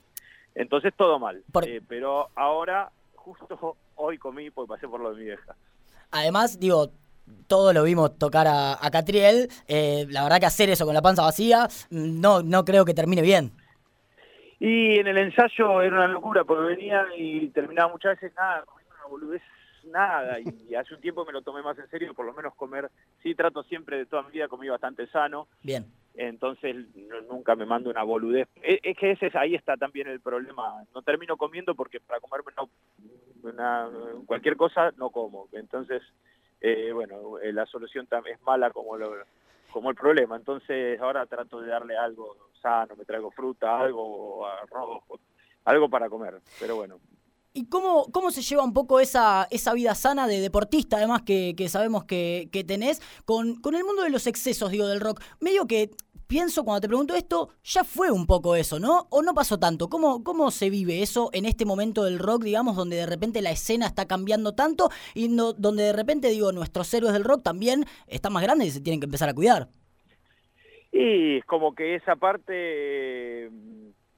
Entonces 0.56 0.94
todo 0.96 1.20
mal. 1.20 1.44
Eh, 1.66 1.82
pero 1.88 2.30
ahora, 2.36 2.92
justo 3.16 3.78
hoy 3.96 4.18
comí 4.18 4.50
porque 4.50 4.70
pasé 4.70 4.88
por 4.88 5.00
lo 5.00 5.12
de 5.12 5.20
mi 5.20 5.26
vieja. 5.26 5.56
Además, 6.12 6.60
digo, 6.60 6.92
todos 7.48 7.74
lo 7.74 7.84
vimos 7.84 8.18
tocar 8.18 8.48
a, 8.48 8.78
Catriel. 8.92 9.50
Eh, 9.68 10.06
la 10.10 10.24
verdad 10.24 10.40
que 10.40 10.46
hacer 10.46 10.70
eso 10.70 10.86
con 10.86 10.94
la 10.94 11.02
panza 11.02 11.24
vacía, 11.24 11.68
no, 11.90 12.42
no 12.42 12.66
creo 12.66 12.86
que 12.86 12.94
termine 12.94 13.22
bien. 13.22 13.52
Y 14.60 15.00
en 15.00 15.08
el 15.08 15.18
ensayo 15.18 15.82
era 15.82 15.96
una 15.96 16.08
locura, 16.08 16.44
porque 16.44 16.76
venía 16.76 17.04
y 17.18 17.48
terminaba 17.48 17.92
muchas 17.92 18.20
veces 18.20 18.36
nada, 18.36 18.64
una 18.68 19.10
boludez 19.10 19.42
nada, 19.86 20.40
y, 20.40 20.76
hace 20.76 20.94
un 20.94 21.02
tiempo 21.02 21.26
me 21.26 21.34
lo 21.34 21.42
tomé 21.42 21.62
más 21.62 21.78
en 21.78 21.88
serio, 21.90 22.14
por 22.14 22.26
lo 22.26 22.34
menos 22.34 22.56
comer, 22.56 22.90
sí 23.22 23.36
trato 23.36 23.64
siempre 23.64 23.98
de 23.98 24.06
toda 24.06 24.24
mi 24.24 24.32
vida, 24.32 24.48
comí 24.48 24.70
bastante 24.70 25.08
sano. 25.08 25.48
Bien. 25.64 25.86
Entonces 26.14 26.76
nunca 27.30 27.56
me 27.56 27.66
mando 27.66 27.90
una 27.90 28.04
boludez. 28.04 28.48
Es, 28.62 28.80
es 28.84 28.98
que 28.98 29.12
ese, 29.12 29.32
ahí 29.38 29.56
está 29.56 29.78
también 29.78 30.08
el 30.08 30.20
problema. 30.20 30.84
No 30.94 31.02
termino 31.02 31.38
comiendo 31.38 31.74
porque 31.74 32.00
para 32.02 32.20
comerme 32.20 32.52
no, 32.58 32.70
una, 33.44 33.90
cualquier 34.26 34.58
cosa 34.58 34.92
no 34.98 35.10
como. 35.10 35.48
Entonces, 35.54 36.02
eh, 36.60 36.92
bueno, 36.94 37.40
eh, 37.40 37.54
la 37.54 37.66
solución 37.66 38.08
también 38.08 38.36
es 38.36 38.42
mala 38.44 38.72
como 38.72 38.98
lo, 38.98 39.14
como 39.72 39.90
el 39.90 39.96
problema. 39.96 40.36
Entonces 40.36 41.00
ahora 41.00 41.26
trato 41.26 41.62
de 41.62 41.70
darle 41.70 41.98
algo 41.98 42.36
sano, 42.62 42.96
me 42.96 43.06
traigo 43.06 43.32
fruta, 43.32 43.80
algo, 43.80 44.46
arroz, 44.46 45.04
algo 45.66 45.90
para 45.90 46.10
comer. 46.10 46.40
Pero 46.60 46.76
bueno, 46.76 47.00
¿Y 47.54 47.68
cómo, 47.68 48.06
cómo 48.14 48.32
se 48.32 48.42
lleva 48.42 48.64
un 48.64 48.74
poco 48.74 49.00
esa, 49.00 49.48
esa 49.52 49.74
vida 49.74 49.94
sana 49.94 50.26
de 50.26 50.40
deportista, 50.40 50.98
además 50.98 51.24
que, 51.24 51.54
sabemos 51.68 52.06
que, 52.06 52.48
que 52.52 52.64
tenés, 52.64 53.02
con, 53.26 53.56
con, 53.56 53.76
el 53.76 53.84
mundo 53.84 54.04
de 54.04 54.10
los 54.10 54.26
excesos, 54.26 54.72
digo, 54.72 54.88
del 54.88 55.02
rock? 55.02 55.22
Medio 55.42 55.68
que 55.68 55.92
pienso 56.32 56.64
cuando 56.64 56.80
te 56.80 56.88
pregunto 56.88 57.14
esto, 57.14 57.50
ya 57.62 57.84
fue 57.84 58.10
un 58.10 58.26
poco 58.26 58.56
eso, 58.56 58.80
¿no? 58.80 59.06
¿O 59.10 59.22
no 59.22 59.34
pasó 59.34 59.60
tanto? 59.60 59.90
¿Cómo, 59.90 60.24
cómo 60.24 60.50
se 60.50 60.70
vive 60.70 61.02
eso 61.02 61.30
en 61.34 61.44
este 61.44 61.66
momento 61.66 62.06
del 62.06 62.20
rock, 62.20 62.44
digamos, 62.44 62.78
donde 62.78 62.96
de 62.96 63.06
repente 63.06 63.42
la 63.42 63.52
escena 63.52 63.86
está 63.86 64.08
cambiando 64.08 64.56
tanto 64.56 64.90
y 65.14 65.28
no, 65.28 65.52
donde 65.52 65.84
de 65.84 65.92
repente, 65.92 66.30
digo, 66.30 66.54
nuestros 66.54 66.94
héroes 66.94 67.12
del 67.12 67.26
rock 67.26 67.44
también 67.44 67.84
están 68.08 68.32
más 68.32 68.44
grandes 68.44 68.70
y 68.70 68.72
se 68.72 68.80
tienen 68.80 69.02
que 69.02 69.08
empezar 69.08 69.28
a 69.28 69.34
cuidar? 69.34 69.68
Y 70.94 71.40
es 71.40 71.44
como 71.44 71.76
que 71.76 71.96
esa 71.96 72.16
parte, 72.16 73.48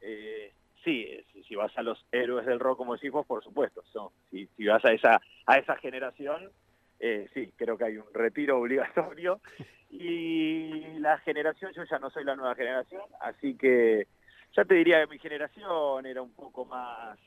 eh, 0.01 0.51
sí, 0.83 1.07
si 1.43 1.55
vas 1.55 1.75
a 1.77 1.83
los 1.83 2.05
héroes 2.11 2.45
del 2.45 2.59
rock, 2.59 2.77
como 2.77 2.93
decís 2.93 3.11
vos, 3.11 3.25
por 3.25 3.43
supuesto, 3.43 3.83
si, 4.31 4.47
si 4.57 4.65
vas 4.65 4.83
a 4.85 4.91
esa, 4.91 5.21
a 5.45 5.57
esa 5.57 5.75
generación, 5.77 6.51
eh, 6.99 7.27
sí, 7.33 7.51
creo 7.55 7.77
que 7.77 7.85
hay 7.85 7.97
un 7.97 8.13
retiro 8.13 8.57
obligatorio 8.61 9.41
y 9.89 10.99
la 10.99 11.17
generación, 11.19 11.71
yo 11.73 11.83
ya 11.83 11.99
no 11.99 12.09
soy 12.09 12.23
la 12.23 12.35
nueva 12.35 12.55
generación, 12.55 13.03
así 13.21 13.55
que 13.55 14.07
ya 14.55 14.65
te 14.65 14.75
diría 14.75 15.01
que 15.01 15.11
mi 15.11 15.19
generación 15.19 16.05
era 16.05 16.21
un 16.21 16.33
poco 16.33 16.65
más 16.65 17.19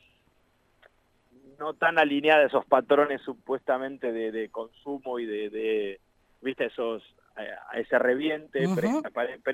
no 1.59 1.75
tan 1.75 1.99
alineada 1.99 2.43
a 2.43 2.47
esos 2.47 2.67
patrones 2.67 3.23
supuestamente 3.23 4.13
de, 4.13 4.49
consumo 4.51 5.19
y 5.19 5.27
de, 5.27 6.01
viste 6.43 6.67
esos 6.67 7.03
a 7.37 7.79
ese 7.79 7.99
reviente 7.99 8.65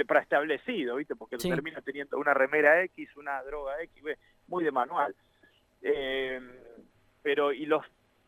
preestablecido, 0.06 0.96
¿viste? 0.96 1.16
Porque 1.16 1.36
termina 1.36 1.80
teniendo 1.80 2.16
una 2.16 2.32
remera 2.32 2.80
X, 2.84 3.16
una 3.16 3.42
droga 3.42 3.82
X, 3.82 4.04
muy 4.48 4.64
de 4.64 4.70
manual. 4.70 5.14
Eh, 5.82 6.40
pero, 7.22 7.52
y 7.52 7.66
los 7.66 7.84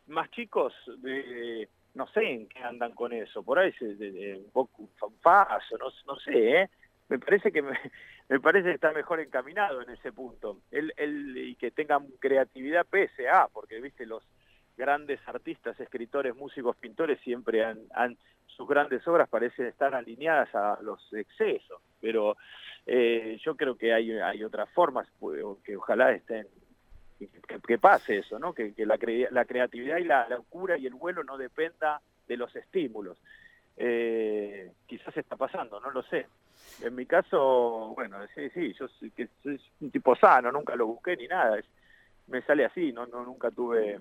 más 0.07 0.29
chicos, 0.31 0.73
de, 0.97 1.67
no 1.93 2.07
sé 2.07 2.21
en 2.21 2.47
qué 2.47 2.59
andan 2.59 2.91
con 2.91 3.13
eso, 3.13 3.43
por 3.43 3.59
ahí 3.59 3.69
es 3.69 3.81
un 3.81 4.51
poco 4.51 4.89
fanfazo, 4.97 5.77
no, 5.77 5.87
no 6.07 6.19
sé, 6.19 6.61
¿eh? 6.61 6.69
me 7.09 7.19
parece 7.19 7.51
que 7.51 7.61
me, 8.29 8.39
parece 8.39 8.69
que 8.69 8.75
está 8.75 8.91
mejor 8.91 9.19
encaminado 9.19 9.81
en 9.81 9.89
ese 9.89 10.11
punto, 10.11 10.59
el, 10.71 10.93
el, 10.97 11.37
y 11.37 11.55
que 11.55 11.71
tengan 11.71 12.07
creatividad 12.19 12.85
pese 12.85 13.29
a, 13.29 13.47
porque 13.47 13.79
viste 13.79 14.05
los 14.05 14.23
grandes 14.77 15.19
artistas, 15.27 15.79
escritores, 15.79 16.35
músicos, 16.35 16.75
pintores 16.75 17.19
siempre 17.21 17.63
han, 17.63 17.79
han 17.93 18.17
sus 18.47 18.67
grandes 18.67 19.05
obras 19.07 19.27
parecen 19.27 19.65
estar 19.65 19.93
alineadas 19.93 20.53
a 20.55 20.79
los 20.81 21.01
excesos, 21.13 21.81
pero 21.99 22.37
eh, 22.85 23.37
yo 23.43 23.55
creo 23.55 23.75
que 23.75 23.93
hay, 23.93 24.11
hay 24.11 24.43
otras 24.43 24.69
formas 24.69 25.07
pues, 25.19 25.41
que 25.63 25.75
ojalá 25.75 26.11
estén 26.11 26.47
que, 27.65 27.77
pase 27.77 28.17
eso, 28.19 28.39
¿no? 28.39 28.53
Que, 28.53 28.73
la, 28.77 28.97
la, 29.31 29.45
creatividad 29.45 29.97
y 29.97 30.03
la, 30.03 30.27
locura 30.27 30.77
y 30.77 30.85
el 30.85 30.93
vuelo 30.93 31.23
no 31.23 31.37
dependa 31.37 32.01
de 32.27 32.37
los 32.37 32.53
estímulos. 32.55 33.17
Eh, 33.77 34.71
quizás 34.85 35.15
está 35.15 35.35
pasando, 35.35 35.79
no 35.79 35.91
lo 35.91 36.03
sé. 36.03 36.27
En 36.81 36.95
mi 36.95 37.05
caso, 37.05 37.93
bueno, 37.95 38.17
sí, 38.33 38.49
sí, 38.49 38.73
yo 38.73 38.87
soy, 38.87 39.11
que 39.11 39.29
soy 39.43 39.59
un 39.81 39.91
tipo 39.91 40.15
sano, 40.15 40.51
nunca 40.51 40.75
lo 40.75 40.87
busqué 40.87 41.15
ni 41.15 41.27
nada, 41.27 41.57
me 42.27 42.41
sale 42.41 42.65
así, 42.65 42.91
no, 42.91 43.05
no 43.05 43.23
nunca 43.23 43.51
tuve 43.51 43.99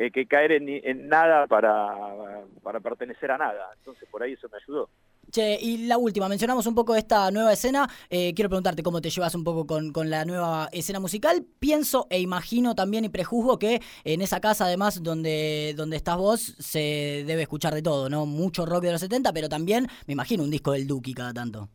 eh, 0.00 0.10
que 0.10 0.24
caer 0.24 0.52
en, 0.52 0.66
en 0.66 1.08
nada 1.08 1.46
para, 1.46 2.42
para 2.62 2.80
pertenecer 2.80 3.30
a 3.32 3.36
nada, 3.36 3.68
entonces 3.76 4.08
por 4.10 4.22
ahí 4.22 4.32
eso 4.32 4.48
me 4.50 4.56
ayudó. 4.56 4.88
Che, 5.30 5.58
y 5.60 5.86
la 5.88 5.98
última, 5.98 6.26
mencionamos 6.26 6.66
un 6.66 6.74
poco 6.74 6.96
esta 6.96 7.30
nueva 7.30 7.52
escena. 7.52 7.86
Eh, 8.08 8.32
quiero 8.34 8.48
preguntarte 8.48 8.82
cómo 8.82 9.02
te 9.02 9.10
llevas 9.10 9.34
un 9.34 9.44
poco 9.44 9.66
con, 9.66 9.92
con, 9.92 10.08
la 10.08 10.24
nueva 10.24 10.70
escena 10.72 11.00
musical. 11.00 11.44
Pienso 11.58 12.06
e 12.08 12.18
imagino 12.18 12.74
también 12.74 13.04
y 13.04 13.10
prejuzgo 13.10 13.58
que 13.58 13.82
en 14.04 14.22
esa 14.22 14.40
casa, 14.40 14.64
además, 14.64 15.02
donde, 15.02 15.74
donde 15.76 15.96
estás 15.96 16.16
vos, 16.16 16.40
se 16.40 17.22
debe 17.26 17.42
escuchar 17.42 17.74
de 17.74 17.82
todo, 17.82 18.08
¿no? 18.08 18.24
Mucho 18.24 18.64
rock 18.64 18.84
de 18.84 18.92
los 18.92 19.02
70, 19.02 19.34
pero 19.34 19.50
también 19.50 19.86
me 20.06 20.14
imagino 20.14 20.42
un 20.42 20.50
disco 20.50 20.72
del 20.72 20.86
Duki 20.86 21.12
cada 21.12 21.34
tanto. 21.34 21.68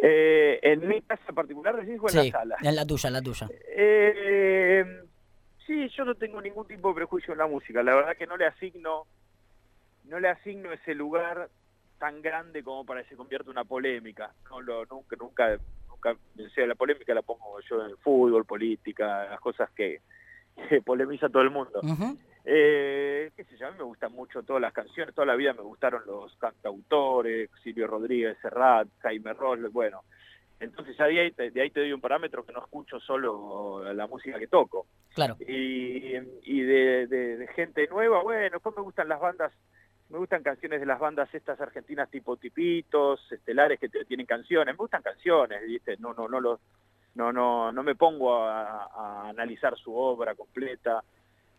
Eh, 0.00 0.58
en 0.62 0.88
mi 0.88 1.02
casa 1.02 1.34
particular, 1.34 1.76
decís, 1.76 2.00
o 2.00 2.08
en 2.08 2.16
la 2.16 2.30
sala. 2.30 2.56
En 2.62 2.74
la 2.74 2.86
tuya, 2.86 3.08
en 3.08 3.12
la 3.12 3.22
tuya. 3.22 3.48
Eh, 3.76 4.84
sí, 5.68 5.88
yo 5.90 6.04
no 6.04 6.14
tengo 6.14 6.40
ningún 6.40 6.66
tipo 6.66 6.88
de 6.88 6.94
prejuicio 6.94 7.32
en 7.32 7.38
la 7.38 7.46
música. 7.46 7.82
La 7.82 7.94
verdad 7.94 8.16
que 8.16 8.26
no 8.26 8.36
le 8.36 8.46
asigno, 8.46 9.06
no 10.04 10.18
le 10.18 10.28
asigno 10.28 10.72
ese 10.72 10.94
lugar 10.94 11.48
tan 11.98 12.22
grande 12.22 12.64
como 12.64 12.84
para 12.84 13.02
que 13.02 13.10
se 13.10 13.16
convierta 13.16 13.50
en 13.50 13.52
una 13.52 13.64
polémica. 13.64 14.32
No 14.50 14.62
lo, 14.62 14.86
nunca, 14.86 15.16
nunca, 15.20 15.58
nunca, 15.88 16.16
sea 16.54 16.66
la 16.66 16.74
polémica 16.74 17.14
la 17.14 17.22
pongo 17.22 17.60
yo 17.68 17.84
en 17.84 17.90
el 17.90 17.96
fútbol, 17.98 18.46
política, 18.46 19.28
las 19.28 19.40
cosas 19.40 19.70
que, 19.70 20.00
polemiza 20.84 21.28
todo 21.28 21.42
el 21.42 21.50
mundo. 21.50 21.80
eh, 22.44 23.30
qué 23.36 23.44
sé 23.44 23.58
yo, 23.58 23.66
a 23.66 23.70
mí 23.70 23.76
me 23.76 23.84
gustan 23.84 24.12
mucho 24.12 24.42
todas 24.42 24.62
las 24.62 24.72
canciones, 24.72 25.14
toda 25.14 25.26
la 25.26 25.36
vida 25.36 25.52
me 25.52 25.62
gustaron 25.62 26.02
los 26.06 26.34
cantautores, 26.36 27.50
Silvio 27.62 27.86
Rodríguez, 27.86 28.38
Serrat, 28.40 28.88
Jaime 29.00 29.34
Ross, 29.34 29.60
bueno. 29.70 30.02
Entonces 30.60 30.96
ya 30.96 31.06
de 31.06 31.20
ahí, 31.20 31.30
de 31.30 31.60
ahí 31.60 31.70
te 31.70 31.80
doy 31.80 31.92
un 31.92 32.00
parámetro 32.00 32.44
que 32.44 32.52
no 32.52 32.60
escucho 32.60 32.98
solo 33.00 33.92
la 33.92 34.06
música 34.06 34.38
que 34.38 34.48
toco. 34.48 34.86
Claro. 35.14 35.36
Y, 35.40 36.16
y 36.42 36.60
de, 36.62 37.06
de, 37.06 37.36
de 37.36 37.46
gente 37.48 37.86
nueva, 37.88 38.22
bueno, 38.22 38.50
después 38.54 38.76
me 38.76 38.82
gustan 38.82 39.08
las 39.08 39.20
bandas 39.20 39.52
me 40.10 40.18
gustan 40.18 40.42
canciones 40.42 40.80
de 40.80 40.86
las 40.86 40.98
bandas 40.98 41.32
estas 41.34 41.60
argentinas 41.60 42.10
tipo 42.10 42.36
tipitos, 42.36 43.20
estelares 43.30 43.78
que 43.78 43.88
tienen 43.88 44.26
canciones, 44.26 44.74
me 44.74 44.78
gustan 44.78 45.02
canciones, 45.02 45.62
¿viste? 45.66 45.96
No, 45.98 46.14
no, 46.14 46.28
no 46.28 46.40
los, 46.40 46.60
no, 47.14 47.32
no, 47.32 47.72
no 47.72 47.82
me 47.82 47.94
pongo 47.94 48.42
a, 48.44 49.28
analizar 49.28 49.76
su 49.76 49.94
obra 49.94 50.34
completa, 50.34 51.02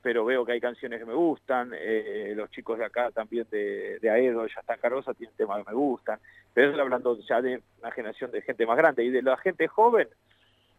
pero 0.02 0.26
veo 0.26 0.46
que 0.46 0.54
hay 0.54 0.62
canciones 0.62 1.00
que 1.00 1.06
me 1.06 1.14
gustan, 1.14 1.72
eh, 1.76 2.34
los 2.36 2.50
chicos 2.52 2.80
de 2.80 2.86
acá 2.86 3.12
también 3.12 3.46
de, 3.52 4.00
de 4.00 4.10
Aedo, 4.10 4.48
ya 4.48 4.62
están 4.62 4.80
Carosa, 4.80 5.14
tienen 5.14 5.36
temas 5.36 5.64
que 5.64 5.72
me 5.72 5.76
gustan, 5.76 6.20
pero 6.54 6.72
eso 6.72 6.82
hablando 6.82 7.20
ya 7.22 7.42
de 7.42 7.62
una 7.80 7.92
generación 7.92 8.32
de 8.32 8.42
gente 8.42 8.66
más 8.66 8.78
grande 8.78 9.04
y 9.04 9.10
de 9.10 9.22
la 9.22 9.38
gente 9.38 9.68
joven, 9.68 10.08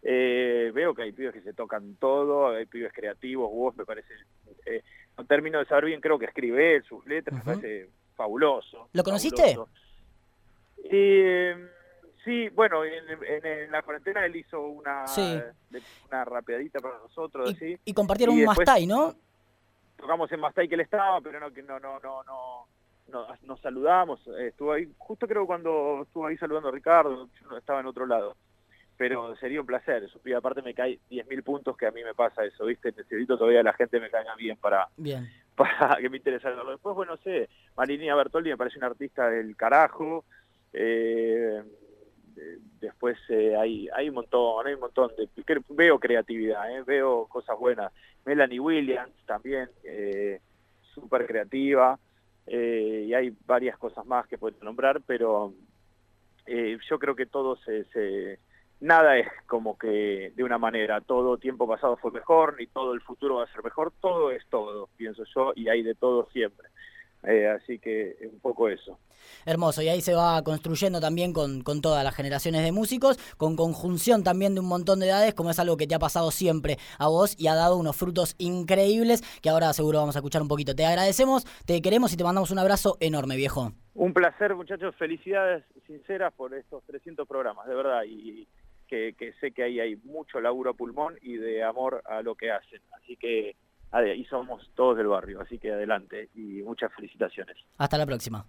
eh, 0.02 0.70
veo 0.74 0.94
que 0.94 1.02
hay 1.02 1.12
pibes 1.12 1.34
que 1.34 1.42
se 1.42 1.52
tocan 1.52 1.96
todo, 1.96 2.48
hay 2.48 2.66
pibes 2.66 2.92
creativos, 2.92 3.50
vos 3.50 3.76
me 3.76 3.84
parece, 3.84 4.14
eh, 4.64 4.82
no 5.18 5.26
termino 5.26 5.58
de 5.58 5.66
saber 5.66 5.86
bien, 5.86 6.00
creo 6.00 6.18
que 6.18 6.26
escribe 6.26 6.82
sus 6.82 7.04
letras, 7.06 7.36
me 7.36 7.54
parece 7.54 7.90
fabuloso. 8.16 8.88
¿Lo 8.92 9.04
conociste? 9.04 9.56
Eh, 10.84 11.68
sí, 12.24 12.48
bueno, 12.50 12.84
en, 12.84 13.70
la 13.70 13.82
cuarentena 13.82 14.24
él 14.24 14.36
hizo 14.36 14.60
una, 14.60 15.04
una 16.08 16.24
rapeadita 16.24 16.80
para 16.80 16.98
nosotros. 16.98 17.50
Y, 17.60 17.78
y 17.84 17.94
compartieron 17.94 18.36
un 18.36 18.44
Mastai, 18.44 18.86
¿no? 18.86 19.14
Tocamos 19.96 20.30
en 20.32 20.40
Mastai 20.40 20.68
que 20.68 20.74
él 20.74 20.80
estaba, 20.80 21.20
pero 21.20 21.38
no, 21.40 21.50
no, 21.50 21.80
no, 21.80 22.00
no, 22.00 22.66
no, 23.08 23.26
nos 23.42 23.60
saludamos, 23.60 24.26
estuvo 24.38 24.72
ahí, 24.72 24.90
justo 24.96 25.26
creo 25.26 25.46
cuando 25.46 26.02
estuvo 26.02 26.26
ahí 26.26 26.36
saludando 26.38 26.68
a 26.68 26.72
Ricardo, 26.72 27.28
yo 27.42 27.56
estaba 27.56 27.80
en 27.80 27.86
otro 27.86 28.06
lado 28.06 28.36
pero 29.00 29.34
sería 29.36 29.62
un 29.62 29.66
placer. 29.66 30.06
Y 30.26 30.32
aparte 30.34 30.60
me 30.60 30.74
cae 30.74 30.98
10.000 31.10 31.42
puntos 31.42 31.74
que 31.74 31.86
a 31.86 31.90
mí 31.90 32.04
me 32.04 32.12
pasa 32.12 32.44
eso, 32.44 32.66
¿viste? 32.66 32.92
Necesito 32.92 33.38
todavía 33.38 33.62
la 33.62 33.72
gente 33.72 33.98
me 33.98 34.10
caiga 34.10 34.34
bien 34.34 34.58
para, 34.58 34.88
bien. 34.98 35.26
para 35.56 35.96
que 35.96 36.10
me 36.10 36.18
interese. 36.18 36.46
Después, 36.50 36.94
bueno, 36.94 37.12
no 37.12 37.22
sé, 37.22 37.48
Marinina 37.78 38.14
Bertoldi 38.14 38.50
me 38.50 38.58
parece 38.58 38.76
una 38.76 38.88
artista 38.88 39.30
del 39.30 39.56
carajo. 39.56 40.26
Eh, 40.74 41.62
después 42.80 43.18
eh, 43.28 43.56
hay, 43.56 43.88
hay 43.94 44.08
un 44.08 44.16
montón, 44.16 44.66
hay 44.66 44.74
un 44.74 44.80
montón 44.80 45.10
de... 45.16 45.28
Veo 45.68 45.98
creatividad, 45.98 46.70
eh, 46.70 46.82
veo 46.82 47.26
cosas 47.26 47.58
buenas. 47.58 47.92
Melanie 48.24 48.60
Williams 48.60 49.14
también, 49.26 49.68
eh, 49.84 50.40
súper 50.94 51.26
creativa. 51.26 51.98
y 52.46 53.14
hay 53.14 53.34
varias 53.46 53.78
cosas 53.78 54.04
más 54.06 54.26
que 54.26 54.38
puedo 54.38 54.56
nombrar, 54.62 55.00
pero 55.06 55.52
yo 56.46 56.98
creo 56.98 57.14
que 57.14 57.26
todo 57.26 57.56
se, 57.56 57.84
se 57.92 58.40
nada 58.80 59.18
es 59.18 59.28
como 59.46 59.78
que 59.78 60.32
de 60.34 60.42
una 60.42 60.58
manera, 60.58 61.00
todo 61.00 61.38
tiempo 61.38 61.68
pasado 61.68 61.96
fue 61.96 62.10
mejor, 62.10 62.56
ni 62.58 62.66
todo 62.66 62.94
el 62.94 63.00
futuro 63.02 63.36
va 63.36 63.44
a 63.44 63.52
ser 63.52 63.62
mejor, 63.62 63.92
todo 64.00 64.30
es 64.30 64.44
todo, 64.48 64.88
pienso 64.96 65.22
yo, 65.34 65.52
y 65.54 65.68
hay 65.68 65.82
de 65.82 65.94
todo 65.94 66.28
siempre. 66.32 66.68
Eh, 67.24 67.46
así 67.48 67.78
que 67.78 68.16
un 68.32 68.40
poco 68.40 68.68
eso. 68.68 68.98
Hermoso, 69.44 69.82
y 69.82 69.88
ahí 69.88 70.00
se 70.00 70.14
va 70.14 70.42
construyendo 70.42 71.00
también 71.00 71.32
con, 71.32 71.62
con, 71.62 71.82
todas 71.82 72.02
las 72.02 72.14
generaciones 72.14 72.62
de 72.62 72.72
músicos, 72.72 73.18
con 73.36 73.56
conjunción 73.56 74.24
también 74.24 74.54
de 74.54 74.60
un 74.60 74.68
montón 74.68 75.00
de 75.00 75.06
edades, 75.06 75.34
como 75.34 75.50
es 75.50 75.58
algo 75.58 75.76
que 75.76 75.86
te 75.86 75.94
ha 75.94 75.98
pasado 75.98 76.30
siempre 76.30 76.78
a 76.98 77.08
vos 77.08 77.38
y 77.38 77.46
ha 77.48 77.54
dado 77.54 77.76
unos 77.76 77.96
frutos 77.96 78.34
increíbles 78.38 79.22
que 79.42 79.50
ahora 79.50 79.72
seguro 79.72 79.98
vamos 79.98 80.16
a 80.16 80.20
escuchar 80.20 80.42
un 80.42 80.48
poquito. 80.48 80.74
Te 80.74 80.86
agradecemos, 80.86 81.44
te 81.66 81.82
queremos 81.82 82.12
y 82.12 82.16
te 82.16 82.24
mandamos 82.24 82.50
un 82.50 82.58
abrazo 82.58 82.96
enorme, 83.00 83.36
viejo. 83.36 83.72
Un 83.94 84.14
placer, 84.14 84.54
muchachos, 84.54 84.94
felicidades 84.96 85.64
sinceras 85.86 86.32
por 86.32 86.54
estos 86.54 86.82
300 86.84 87.26
programas, 87.26 87.66
de 87.66 87.74
verdad, 87.74 88.02
y 88.06 88.46
que, 88.86 89.14
que 89.18 89.32
sé 89.34 89.52
que 89.52 89.64
ahí 89.64 89.80
hay 89.80 89.96
mucho 89.96 90.40
laburo 90.40 90.70
a 90.70 90.74
pulmón 90.74 91.16
y 91.20 91.36
de 91.36 91.62
amor 91.62 92.02
a 92.06 92.22
lo 92.22 92.34
que 92.34 92.50
hacen. 92.50 92.80
Así 92.92 93.16
que 93.16 93.56
ahí 93.92 94.24
somos 94.24 94.70
todos 94.74 94.96
del 94.96 95.08
barrio, 95.08 95.40
así 95.40 95.58
que 95.58 95.72
adelante 95.72 96.28
y 96.34 96.62
muchas 96.62 96.92
felicitaciones. 96.94 97.56
Hasta 97.78 97.98
la 97.98 98.06
próxima. 98.06 98.44